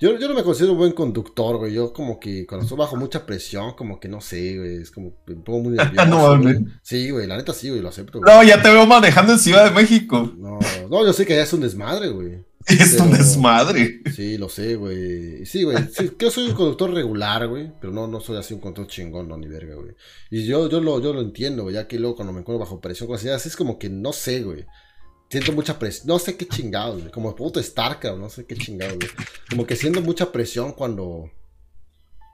[0.00, 2.96] yo, yo no me considero un buen conductor, güey, yo como que cuando estoy bajo
[2.96, 6.06] mucha presión, como que no sé, güey, es como, me pongo muy nervioso.
[6.06, 6.64] no, güey.
[6.82, 8.20] Sí, güey, la neta sí, güey, lo acepto.
[8.20, 10.32] No, ya te veo manejando en Ciudad de México.
[10.36, 10.58] No,
[10.90, 12.44] no, yo sé que ya es un desmadre, güey.
[12.66, 14.00] Es un desmadre.
[14.14, 15.44] Sí, lo sé, güey.
[15.44, 15.76] Sí, güey.
[15.92, 17.70] Sí, yo soy un conductor regular, güey.
[17.78, 19.94] Pero no, no soy así un conductor chingón, no, ni verga, güey.
[20.30, 21.74] Y yo, yo, lo, yo lo entiendo, güey.
[21.74, 24.42] Ya que luego cuando me encuentro bajo presión, cosas así, es como que no sé,
[24.42, 24.64] güey.
[25.28, 26.06] Siento mucha presión.
[26.06, 27.12] No sé qué chingados, güey.
[27.12, 29.10] Como puto Starcraft, no sé qué chingados, güey.
[29.50, 31.30] Como que siento mucha presión cuando.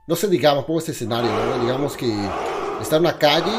[0.07, 1.61] No sé, digamos, pongo este escenario, ¿no?
[1.61, 2.07] Digamos que
[2.81, 3.53] está en una calle.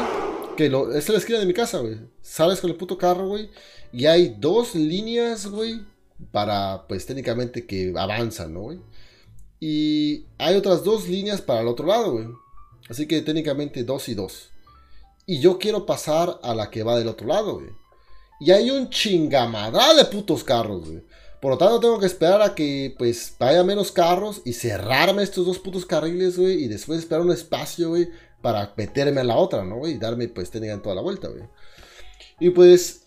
[0.56, 1.98] Que lo, es la esquina de mi casa, güey.
[2.22, 3.50] Sales con el puto carro, güey.
[3.92, 5.91] Y hay dos líneas, güey
[6.30, 8.68] para, pues técnicamente que avanzan, ¿no?
[9.60, 12.26] Y hay otras dos líneas para el otro lado, güey.
[12.88, 14.50] Así que técnicamente dos y dos.
[15.24, 17.70] Y yo quiero pasar a la que va del otro lado, güey.
[18.40, 21.02] Y hay un chingamadra de putos carros, güey.
[21.40, 25.46] Por lo tanto, tengo que esperar a que, pues, vaya menos carros y cerrarme estos
[25.46, 26.64] dos putos carriles, güey.
[26.64, 28.08] Y después esperar un espacio, güey,
[28.40, 29.94] para meterme a la otra, ¿no, güey?
[29.94, 31.44] Y darme, pues, técnicamente toda la vuelta, güey.
[32.40, 33.01] Y pues,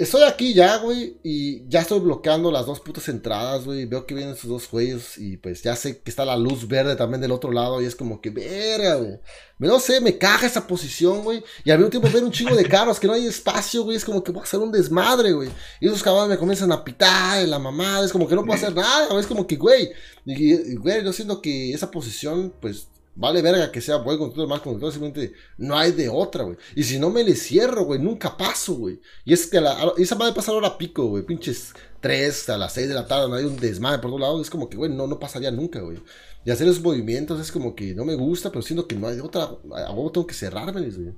[0.00, 3.84] Estoy aquí ya, güey, y ya estoy bloqueando las dos putas entradas, güey.
[3.84, 6.96] Veo que vienen esos dos güeyes y pues ya sé que está la luz verde
[6.96, 9.18] también del otro lado y es como que, verga, güey.
[9.58, 11.44] No sé, me caga esa posición, güey.
[11.64, 13.98] Y al mismo tiempo ver un chingo de carros que no hay espacio, güey.
[13.98, 15.50] Es como que voy a hacer un desmadre, güey.
[15.82, 18.06] Y esos cabrones me comienzan a pitar, la mamada.
[18.06, 19.20] Es como que no puedo hacer nada, güey.
[19.20, 19.90] Es como que, güey.
[20.24, 22.88] Y, güey, yo siento que esa posición, pues,
[23.20, 26.56] Vale verga que sea buen conductor, mal conductor, simplemente no hay de otra, güey.
[26.74, 28.98] Y si no me le cierro, güey, nunca paso, güey.
[29.26, 31.22] Y es que la, esa madre pasa ahora pico, güey.
[31.22, 34.40] Pinches 3 a las 6 de la tarde, no hay un desmadre por todos lados.
[34.40, 35.98] Es como que, güey, no, no pasaría nunca, güey.
[36.46, 39.16] Y hacer esos movimientos es como que no me gusta, pero siento que no hay
[39.16, 39.50] de otra.
[39.86, 41.12] A vos tengo que cerrarme, güey.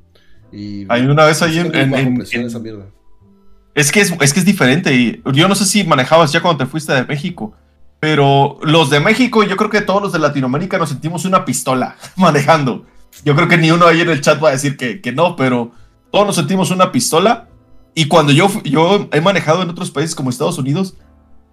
[0.51, 2.91] Y, hay una vez ahí en, en, esa mierda.
[3.77, 4.93] Es que es, es que es diferente.
[4.93, 7.55] Y yo no sé si manejabas ya cuando te fuiste de México.
[8.03, 11.97] Pero los de México, yo creo que todos los de Latinoamérica nos sentimos una pistola
[12.17, 12.85] manejando.
[13.25, 15.37] Yo creo que ni uno ahí en el chat va a decir que, que no,
[15.37, 15.71] pero
[16.11, 17.47] todos nos sentimos una pistola.
[17.95, 20.97] Y cuando yo, yo he manejado en otros países como Estados Unidos,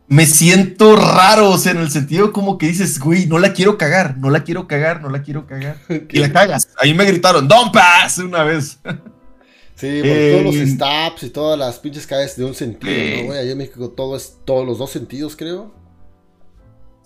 [0.07, 3.77] me siento raro, o sea, en el sentido como que dices, güey, no la quiero
[3.77, 5.77] cagar, no la quiero cagar, no la quiero cagar.
[6.09, 6.67] Y la cagas.
[6.81, 8.79] Ahí me gritaron, don't pass, una vez.
[9.75, 13.25] Sí, porque todos los eh, stops y todas las pinches calles de un sentido, ¿no,
[13.27, 13.37] güey?
[13.37, 15.77] Allá en México todo es todos los dos sentidos, creo.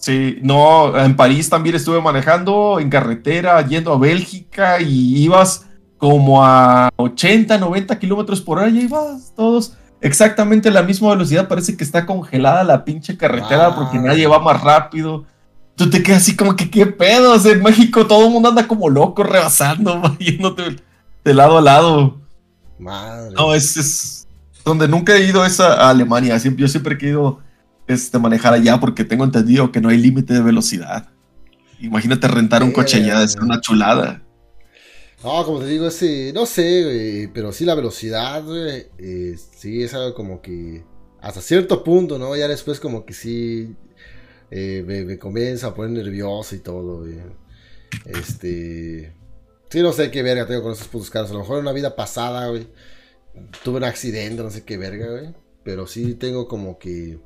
[0.04, 5.66] Sí, no, en París también estuve manejando en carretera, yendo a Bélgica y ibas
[5.98, 11.48] como a 80, 90 kilómetros por hora y ibas todos exactamente la misma velocidad.
[11.48, 15.24] Parece que está congelada la pinche carretera porque nadie va más rápido.
[15.78, 17.46] Tú te quedas así como que, ¿qué pedos?
[17.46, 20.84] En México todo el mundo anda como loco, rebasando, yéndote
[21.24, 22.18] de lado a lado.
[22.78, 23.34] Madre.
[23.36, 24.28] No, es, es
[24.66, 26.36] donde nunca he ido es a, Alemania.
[26.36, 27.40] yo siempre he ido
[27.88, 31.10] este, manejar allá porque tengo entendido que no hay límite de velocidad.
[31.80, 34.24] Imagínate rentar un coche allá, es una chulada.
[35.24, 38.44] No, como te digo, ese, no sé, güey, pero sí la velocidad,
[38.98, 40.84] eh, sí es algo como que
[41.22, 42.36] hasta cierto punto, ¿no?
[42.36, 43.76] Ya después como que sí
[44.52, 47.06] eh, me, comienza a poner nervioso y todo.
[48.06, 49.14] Este,
[49.70, 51.32] sí, no sé qué verga tengo con esos putos carros.
[51.32, 52.68] A lo mejor en una vida pasada, güey,
[53.64, 55.34] tuve un accidente, no sé qué verga, güey.
[55.64, 57.18] Pero sí tengo como que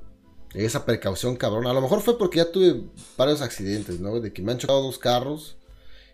[0.66, 1.68] esa precaución cabrón.
[1.68, 2.84] A lo mejor fue porque ya tuve
[3.18, 4.20] varios accidentes, ¿no?
[4.20, 5.58] De que me han chocado dos carros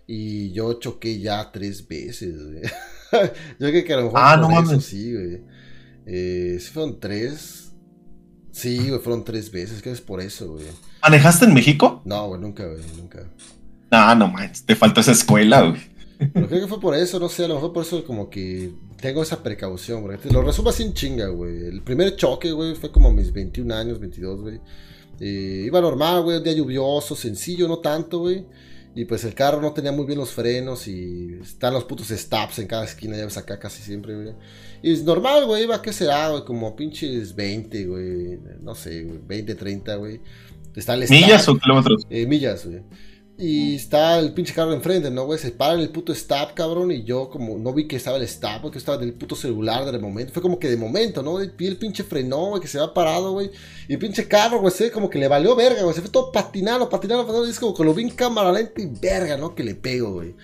[0.05, 2.61] y yo choqué ya tres veces, güey.
[3.59, 5.41] yo creo que a lo mejor ah, no eso sí, güey.
[6.05, 7.71] Eh, sí fueron tres.
[8.51, 10.65] Sí, güey, fueron tres veces, que es por eso, güey.
[11.01, 12.01] ¿Manejaste en México?
[12.05, 13.23] No, güey, nunca, güey, nunca.
[13.89, 15.92] Ah, no manches, te faltó esa escuela, güey.
[16.17, 18.71] Pero creo que fue por eso, no sé, a lo mejor por eso como que
[19.01, 20.17] tengo esa precaución, güey.
[20.17, 21.65] Te lo resumo así en chinga, güey.
[21.65, 24.59] El primer choque, güey, fue como mis 21 años, 22, güey.
[25.19, 28.45] Eh, iba normal, güey, un día lluvioso, sencillo, no tanto, güey.
[28.95, 32.59] Y pues el carro no tenía muy bien los frenos y están los putos stops
[32.59, 34.35] en cada esquina, ya ves acá casi siempre, güey.
[34.83, 36.45] Y es normal, güey, iba, ¿qué será, güey?
[36.45, 40.21] Como pinches 20, güey, no sé, güey, 20, 30, güey.
[40.75, 42.05] Está el ¿Millas o kilómetros?
[42.09, 42.81] Eh, millas, güey.
[43.35, 45.39] Y está el pinche carro enfrente, ¿no, güey?
[45.39, 46.91] Se para en el puto stop, cabrón.
[46.91, 49.91] Y yo, como no vi que estaba el stop, porque estaba en el puto celular
[49.91, 50.33] de momento.
[50.33, 51.43] Fue como que de momento, ¿no?
[51.43, 53.49] Y el pinche frenó, güey, que se va parado, güey.
[53.87, 55.95] Y el pinche carro, güey, se como que le valió verga, güey.
[55.95, 57.47] Se fue todo patinando, patinando, patinando.
[57.47, 59.55] Y es como que lo vi en cámara lenta y verga, ¿no?
[59.55, 60.35] Que le pego, güey.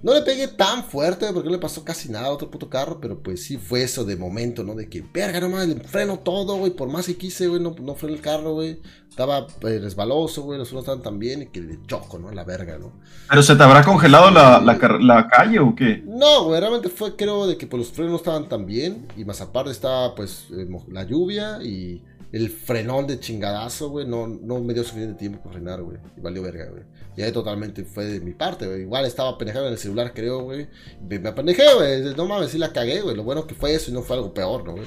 [0.00, 3.00] No le pegué tan fuerte, porque no le pasó casi nada a otro puto carro,
[3.00, 4.74] pero pues sí fue eso de momento, ¿no?
[4.76, 7.96] De que, verga, nomás, le freno todo, güey, por más que quise, güey, no, no
[7.96, 8.80] freno el carro, güey.
[9.08, 12.30] Estaba pues, resbaloso, güey, los unos estaban tan bien y que le choco, ¿no?
[12.30, 12.92] La verga, ¿no?
[13.28, 16.04] ¿Pero se te habrá congelado la, la, calle o qué?
[16.06, 19.24] No, güey, realmente fue, creo, de que pues, los frenos no estaban tan bien y
[19.24, 24.60] más aparte estaba, pues, eh, la lluvia y el frenón de chingadazo, güey, no, no
[24.60, 25.98] me dio suficiente tiempo para frenar, güey.
[26.16, 26.82] Y valió verga, güey.
[27.16, 28.82] Y ahí totalmente fue de mi parte, güey.
[28.82, 30.68] Igual estaba pendejado en el celular, creo, güey.
[31.08, 32.14] Me, me apendejé, güey.
[32.14, 33.16] No mames, sí la cagué, güey.
[33.16, 34.86] Lo bueno que fue eso y no fue algo peor, ¿no, güey?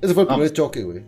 [0.00, 0.34] Ese fue el ah.
[0.34, 1.04] primer choque, güey.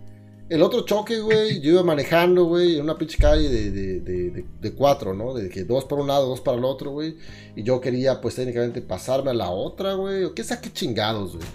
[0.48, 4.44] El otro choque, güey, yo iba manejando, güey, en una pinche calle de, de, de,
[4.60, 5.32] de, cuatro, ¿no?
[5.32, 7.16] De que dos por un lado, dos para el otro, güey.
[7.56, 10.24] Y yo quería, pues, técnicamente pasarme a la otra, güey.
[10.24, 11.48] O qué saqué chingados, güey.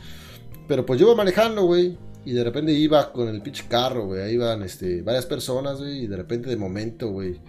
[0.68, 1.98] Pero pues yo iba manejando, güey.
[2.26, 4.22] Y de repente iba con el pinche carro, güey.
[4.22, 6.04] Ahí iban este, varias personas, güey.
[6.04, 7.40] Y de repente, de momento, güey.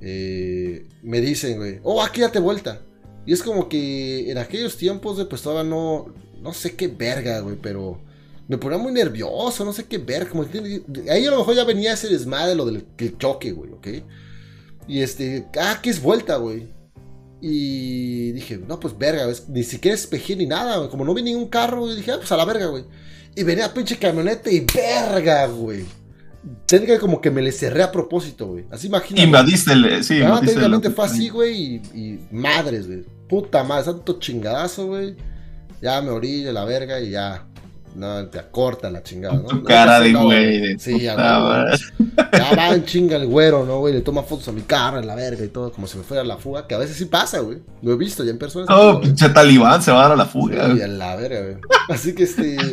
[0.00, 2.80] Eh, me dicen, güey, oh, aquí date vuelta.
[3.24, 6.14] Y es como que en aquellos tiempos, güey, pues todavía no.
[6.40, 8.00] No sé qué verga, güey, pero.
[8.48, 10.30] Me ponía muy nervioso, no sé qué verga.
[10.30, 10.44] Como
[11.10, 12.86] ahí a lo mejor ya venía ese desmadre, lo del
[13.18, 13.88] choque, güey, ¿ok?
[14.86, 16.68] Y este, ah, ¿qué es vuelta, güey?
[17.40, 20.88] Y dije, no, pues verga, ni siquiera espejé ni nada, güey.
[20.88, 22.84] Como no vi ningún carro, güey, dije, ah, pues a la verga, güey.
[23.36, 25.84] Y venía pinche camioneta y verga, güey.
[26.64, 28.64] Técnicamente como que me le cerré a propósito, güey.
[28.70, 29.22] Así imagínate.
[29.22, 30.02] Invadiste el.
[30.02, 31.54] Sí, ah, técnicamente fue así, güey.
[31.54, 33.04] Y, y, madres, güey.
[33.28, 35.16] Puta madre, tanto chingadazo, güey.
[35.82, 37.46] Ya me orillo la verga y ya.
[37.96, 39.44] No, te acorta la chingada, ¿no?
[39.44, 40.78] Tu cara de güey.
[40.78, 43.94] Sí, ya, Ya va en chinga el güero, ¿no, güey?
[43.94, 46.20] Le toma fotos a mi carro en la verga y todo, como si me fuera
[46.22, 47.58] a la fuga, que a veces sí pasa, güey.
[47.80, 48.68] Lo he visto ya en personas.
[48.70, 50.74] Oh, pinche talibán se va a dar a la fuga.
[50.74, 51.56] Sí, a la verga, güey.
[51.88, 52.58] Así que este.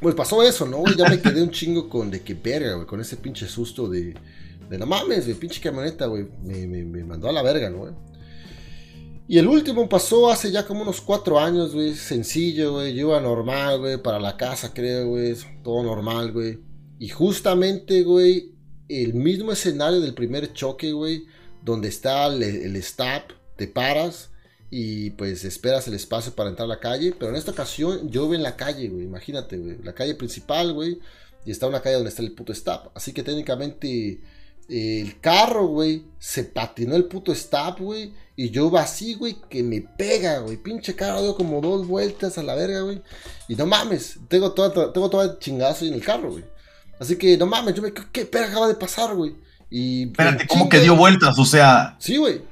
[0.00, 0.96] Pues pasó eso, ¿no, güey?
[0.96, 2.86] Ya me quedé un chingo con de que verga, güey.
[2.86, 4.14] Con ese pinche susto de.
[4.68, 5.36] De no mames, güey.
[5.36, 6.26] Pinche camioneta, güey.
[6.42, 7.92] Me, me, me mandó a la verga, ¿no, güey?
[9.32, 11.94] Y el último pasó hace ya como unos cuatro años, güey.
[11.94, 12.92] Sencillo, güey.
[12.92, 13.96] Yo iba normal, güey.
[13.96, 15.34] Para la casa, creo, güey.
[15.64, 16.58] Todo normal, güey.
[16.98, 18.52] Y justamente, güey,
[18.90, 21.24] el mismo escenario del primer choque, güey.
[21.62, 24.28] Donde está el, stop, te paras
[24.70, 27.14] y pues esperas el espacio para entrar a la calle.
[27.18, 29.06] Pero en esta ocasión yo voy en la calle, güey.
[29.06, 29.78] Imagínate, güey.
[29.82, 30.98] La calle principal, güey.
[31.46, 32.90] Y está una calle donde está el puto stop.
[32.94, 34.20] Así que técnicamente
[34.68, 38.12] el carro, güey, se patinó el puto stop, güey.
[38.34, 40.56] Y yo iba así, güey, que me pega, güey.
[40.56, 43.02] Pinche carro dio como dos vueltas a la verga, güey.
[43.48, 46.44] Y no mames, tengo todo, tengo todo el chingazo en el carro, güey.
[46.98, 49.34] Así que no mames, yo me ¿qué perra acaba de pasar, güey?
[49.68, 50.04] Y.
[50.04, 51.38] Espérate, ¿cómo que dio vueltas?
[51.38, 51.96] O sea.
[51.98, 52.42] Sí, güey.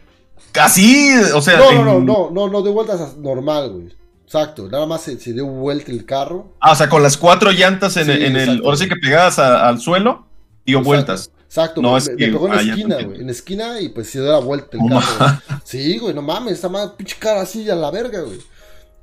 [0.53, 1.59] Casi, o sea.
[1.59, 4.01] No, no, no, no, no, no dio vueltas normal, güey.
[4.25, 6.55] Exacto, nada más se, dio vuelta el carro.
[6.61, 8.63] Ah, o sea, con las cuatro llantas en, el.
[8.65, 10.27] Ahora sí que pegadas al suelo,
[10.65, 11.33] dio vueltas.
[11.51, 13.21] Exacto, no, me, pegó en la esquina, güey.
[13.23, 15.43] En la esquina y pues se dio la vuelta el carro.
[15.65, 18.39] Sí, güey, no mames, esa madre pinche cara así a la verga, güey.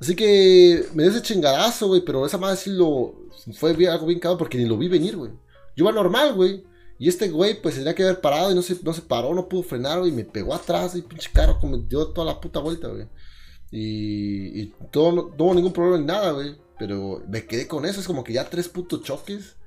[0.00, 3.12] Así que me dio ese chingadazo, güey, pero esa madre sí lo.
[3.52, 5.30] Fue algo bien caro porque ni lo vi venir, güey.
[5.76, 6.64] Yo iba normal, güey.
[6.98, 9.46] Y este güey, pues tenía que haber parado y no se, no se paró, no
[9.46, 10.10] pudo frenar, güey.
[10.10, 13.08] Y me pegó atrás y pinche carro, como dio toda la puta vuelta, güey.
[13.70, 16.56] Y, y todo, no tuvo ningún problema ni nada, güey.
[16.78, 19.57] Pero me quedé con eso, es como que ya tres putos choques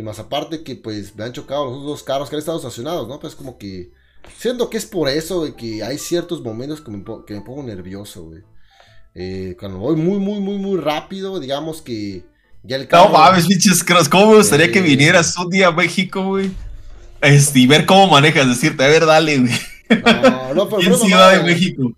[0.00, 3.06] Y más aparte que pues me han chocado los dos carros que han estado estacionados,
[3.06, 3.20] ¿no?
[3.20, 3.90] Pues como que...
[4.38, 7.62] Siento que es por eso, güey, que hay ciertos momentos que me, que me pongo
[7.62, 8.40] nervioso, güey.
[9.14, 12.24] Eh, cuando voy muy, muy, muy, muy rápido, digamos que
[12.62, 13.10] ya el carro...
[13.10, 16.50] No mames, pinches cross, ¿cómo me gustaría que vinieras un día a México, güey?
[17.20, 19.52] Este, y ver cómo manejas, decirte, a ver, dale, güey.
[20.02, 20.80] No, no, pero...
[20.94, 21.92] en Ciudad de México.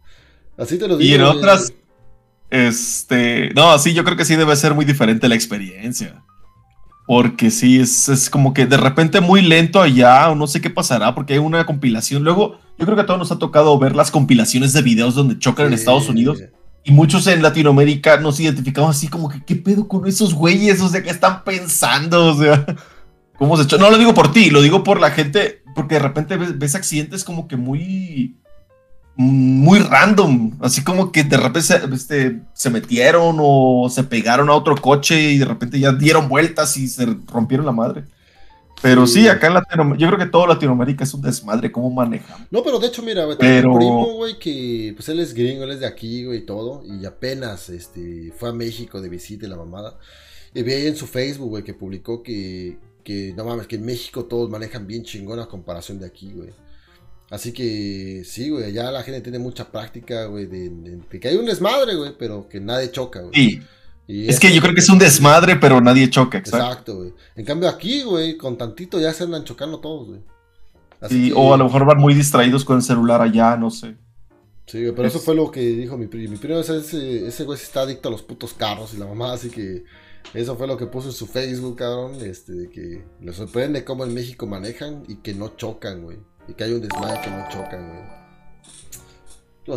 [0.57, 1.09] Así te lo digo.
[1.09, 1.72] Y en otras...
[2.50, 6.24] Este, no, sí, yo creo que sí debe ser muy diferente la experiencia.
[7.07, 11.14] Porque sí, es, como que de repente muy lento allá, o no sé qué pasará,
[11.14, 12.22] porque hay una compilación.
[12.22, 15.38] Luego, yo creo que a todos nos ha tocado ver las compilaciones de videos donde
[15.38, 16.40] chocan en Estados Unidos.
[16.84, 20.80] Y muchos en Latinoamérica nos identificamos así como que, ¿qué pedo con esos güeyes?
[20.80, 22.26] O sea, ¿qué están pensando?
[22.26, 22.64] O sea,
[23.36, 23.78] ¿cómo se echó?
[23.78, 27.24] No lo digo por ti, lo digo por la gente, porque de repente ves accidentes
[27.24, 28.41] como que muy
[29.16, 34.54] muy random, así como que de repente se, este, se metieron o se pegaron a
[34.54, 38.04] otro coche y de repente ya dieron vueltas y se rompieron la madre.
[38.82, 42.48] Pero sí, acá en Latinoamérica, yo creo que todo Latinoamérica es un desmadre, ¿cómo manejan?
[42.50, 43.76] No, pero de hecho, mira, güey, pero...
[43.76, 47.06] primo, güey, que pues él es gringo, él es de aquí, güey, y todo, y
[47.06, 49.98] apenas este, fue a México de visita y la mamada.
[50.52, 53.84] Y vi ahí en su Facebook, güey, que publicó que, que, no mames, que en
[53.84, 56.50] México todos manejan bien chingón a comparación de aquí, güey.
[57.33, 61.47] Así que sí, güey, allá la gente tiene mucha práctica, güey, de, que hay un
[61.47, 63.33] desmadre, güey, pero que nadie choca, güey.
[64.07, 64.28] Sí.
[64.28, 66.66] es que yo creo que es un desmadre, pero nadie choca, exacto.
[66.66, 67.14] Exacto, güey.
[67.35, 70.20] En cambio aquí, güey, con tantito ya se andan chocando todos, güey.
[71.09, 73.97] Sí, o a lo mejor van muy distraídos con el celular allá, no sé.
[74.66, 76.33] Sí, güey, pero eso fue lo que dijo mi primo.
[76.33, 79.49] Mi primo ese, ese güey está adicto a los putos carros y la mamá, así
[79.49, 79.85] que
[80.35, 84.05] eso fue lo que puso en su Facebook, cabrón, este, de que le sorprende cómo
[84.05, 86.18] en México manejan y que no chocan, güey.
[86.49, 88.12] Y que hay un desmadre que no chocan, güey.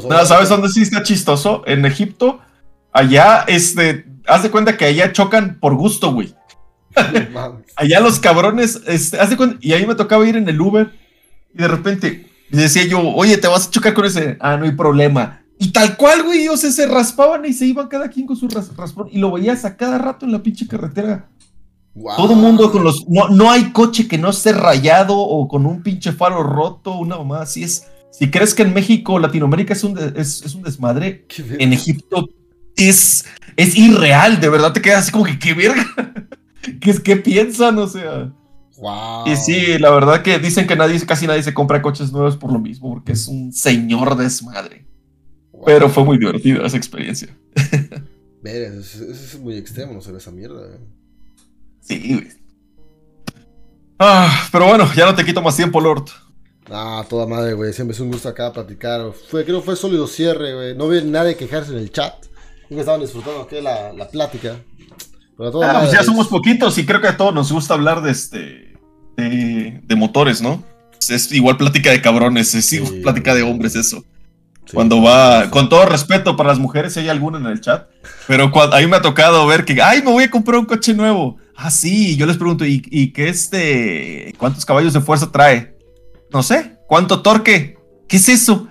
[0.10, 1.64] No, ¿sabes dónde sí está chistoso?
[1.68, 2.40] En Egipto,
[2.92, 6.34] allá, este, haz de cuenta que allá chocan por gusto, güey.
[7.76, 10.92] allá los cabrones, este, haz de cuenta, y ahí me tocaba ir en el Uber,
[11.54, 14.72] y de repente decía yo, oye, te vas a chocar con ese, ah, no hay
[14.72, 15.42] problema.
[15.60, 18.48] Y tal cual, güey, o sea, se raspaban y se iban cada quien con su
[18.48, 21.30] raspón, y lo veías a cada rato en la pinche carretera.
[21.96, 23.08] Todo mundo con los.
[23.08, 27.18] No, no hay coche que no esté rayado o con un pinche faro roto, una
[27.18, 27.88] mamá así es.
[28.12, 32.30] Si crees que en México, Latinoamérica es un, es, un desmadre, en Egipto
[32.78, 33.26] es,
[33.58, 35.86] es irreal, de verdad te quedas así como que, ¿qué verga?
[36.82, 37.78] ¿Qué, ¿Qué piensan?
[37.78, 38.32] O sea.
[38.78, 39.28] Wow.
[39.28, 42.52] Y sí, la verdad que dicen que nadie, casi nadie se compra coches nuevos por
[42.52, 44.86] lo mismo, porque es un señor desmadre.
[45.66, 47.36] Pero fue muy divertida esa experiencia.
[48.44, 50.76] Ver, eso, es muy extremo, no se ve esa mierda.
[50.76, 50.80] Eh.
[51.88, 52.28] Sí, güey.
[54.00, 56.06] Ah, pero bueno, ya no te quito más tiempo, Lord.
[56.70, 57.72] Ah, toda madre, güey.
[57.74, 59.12] Siempre es un gusto acá platicar.
[59.30, 60.76] Fue, creo que fue sólido cierre, güey.
[60.76, 62.14] No vi nadie quejarse en el chat.
[62.68, 64.58] Creo que estaban disfrutando aquí la, la plática.
[65.38, 68.02] Pero toda ah, pues ya somos poquitos y creo que a todos nos gusta hablar
[68.02, 68.74] de este.
[69.18, 70.64] de, motores, ¿no?
[71.08, 74.04] Es igual plática de cabrones, es igual plática de hombres, eso.
[74.74, 77.88] cuando va, con todo respeto para las mujeres, si hay alguna en el chat,
[78.28, 80.66] pero cuando, a mí me ha tocado ver que, ay, me voy a comprar un
[80.66, 81.38] coche nuevo.
[81.56, 82.82] Ah, sí, yo les pregunto, ¿y,
[83.14, 85.78] qué este, cuántos caballos de fuerza trae?
[86.32, 87.78] No sé, ¿cuánto torque?
[88.08, 88.68] ¿Qué es eso?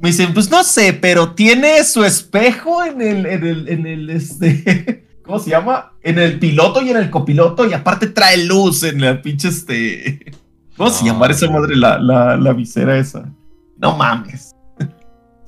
[0.00, 4.10] Me dicen, pues no sé, pero tiene su espejo en el, en el, en el,
[4.10, 5.92] este, ¿cómo se llama?
[6.02, 10.32] En el piloto y en el copiloto y aparte trae luz en la pinche, este,
[10.76, 13.30] ¿cómo se llama esa madre, la, la, la visera esa?
[13.76, 14.54] No mames.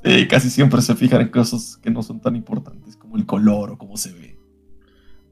[0.07, 3.71] Sí, casi siempre se fijan en cosas que no son tan importantes como el color
[3.71, 4.34] o cómo se ve.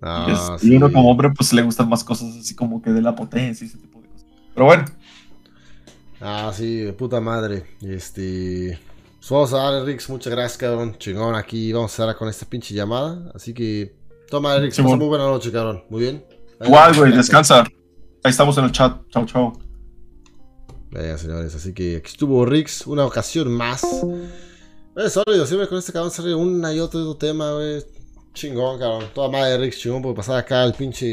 [0.03, 3.15] Ah, y, uno como hombre pues le gustan más cosas así como que de la
[3.15, 4.27] potencia y ese tipo de cosas.
[4.53, 4.85] Pero bueno.
[6.21, 7.65] Ah, sí, de puta madre.
[7.81, 8.79] Este...
[9.19, 10.97] Pues vamos a darle, Rix, muchas gracias, cabrón.
[10.99, 13.31] Chingón, aquí vamos a cerrar con esta pinche llamada.
[13.35, 13.95] Así que...
[14.29, 15.85] Toma, Rix, muy buena noche, cabrón.
[15.89, 16.25] Muy bien.
[16.61, 17.61] Igual, güey, descansa.
[18.25, 19.01] Ahí estamos en el chat.
[19.11, 19.53] Chao, chao.
[20.91, 23.83] Venga, señores, así que aquí estuvo Rix, una ocasión más.
[24.97, 27.83] Es sólido, siempre con este cabrón sale una y otro tema, güey.
[28.35, 29.11] Chingón, cabrón.
[29.15, 31.07] Toda madre Rick chingón por pasar acá el pinche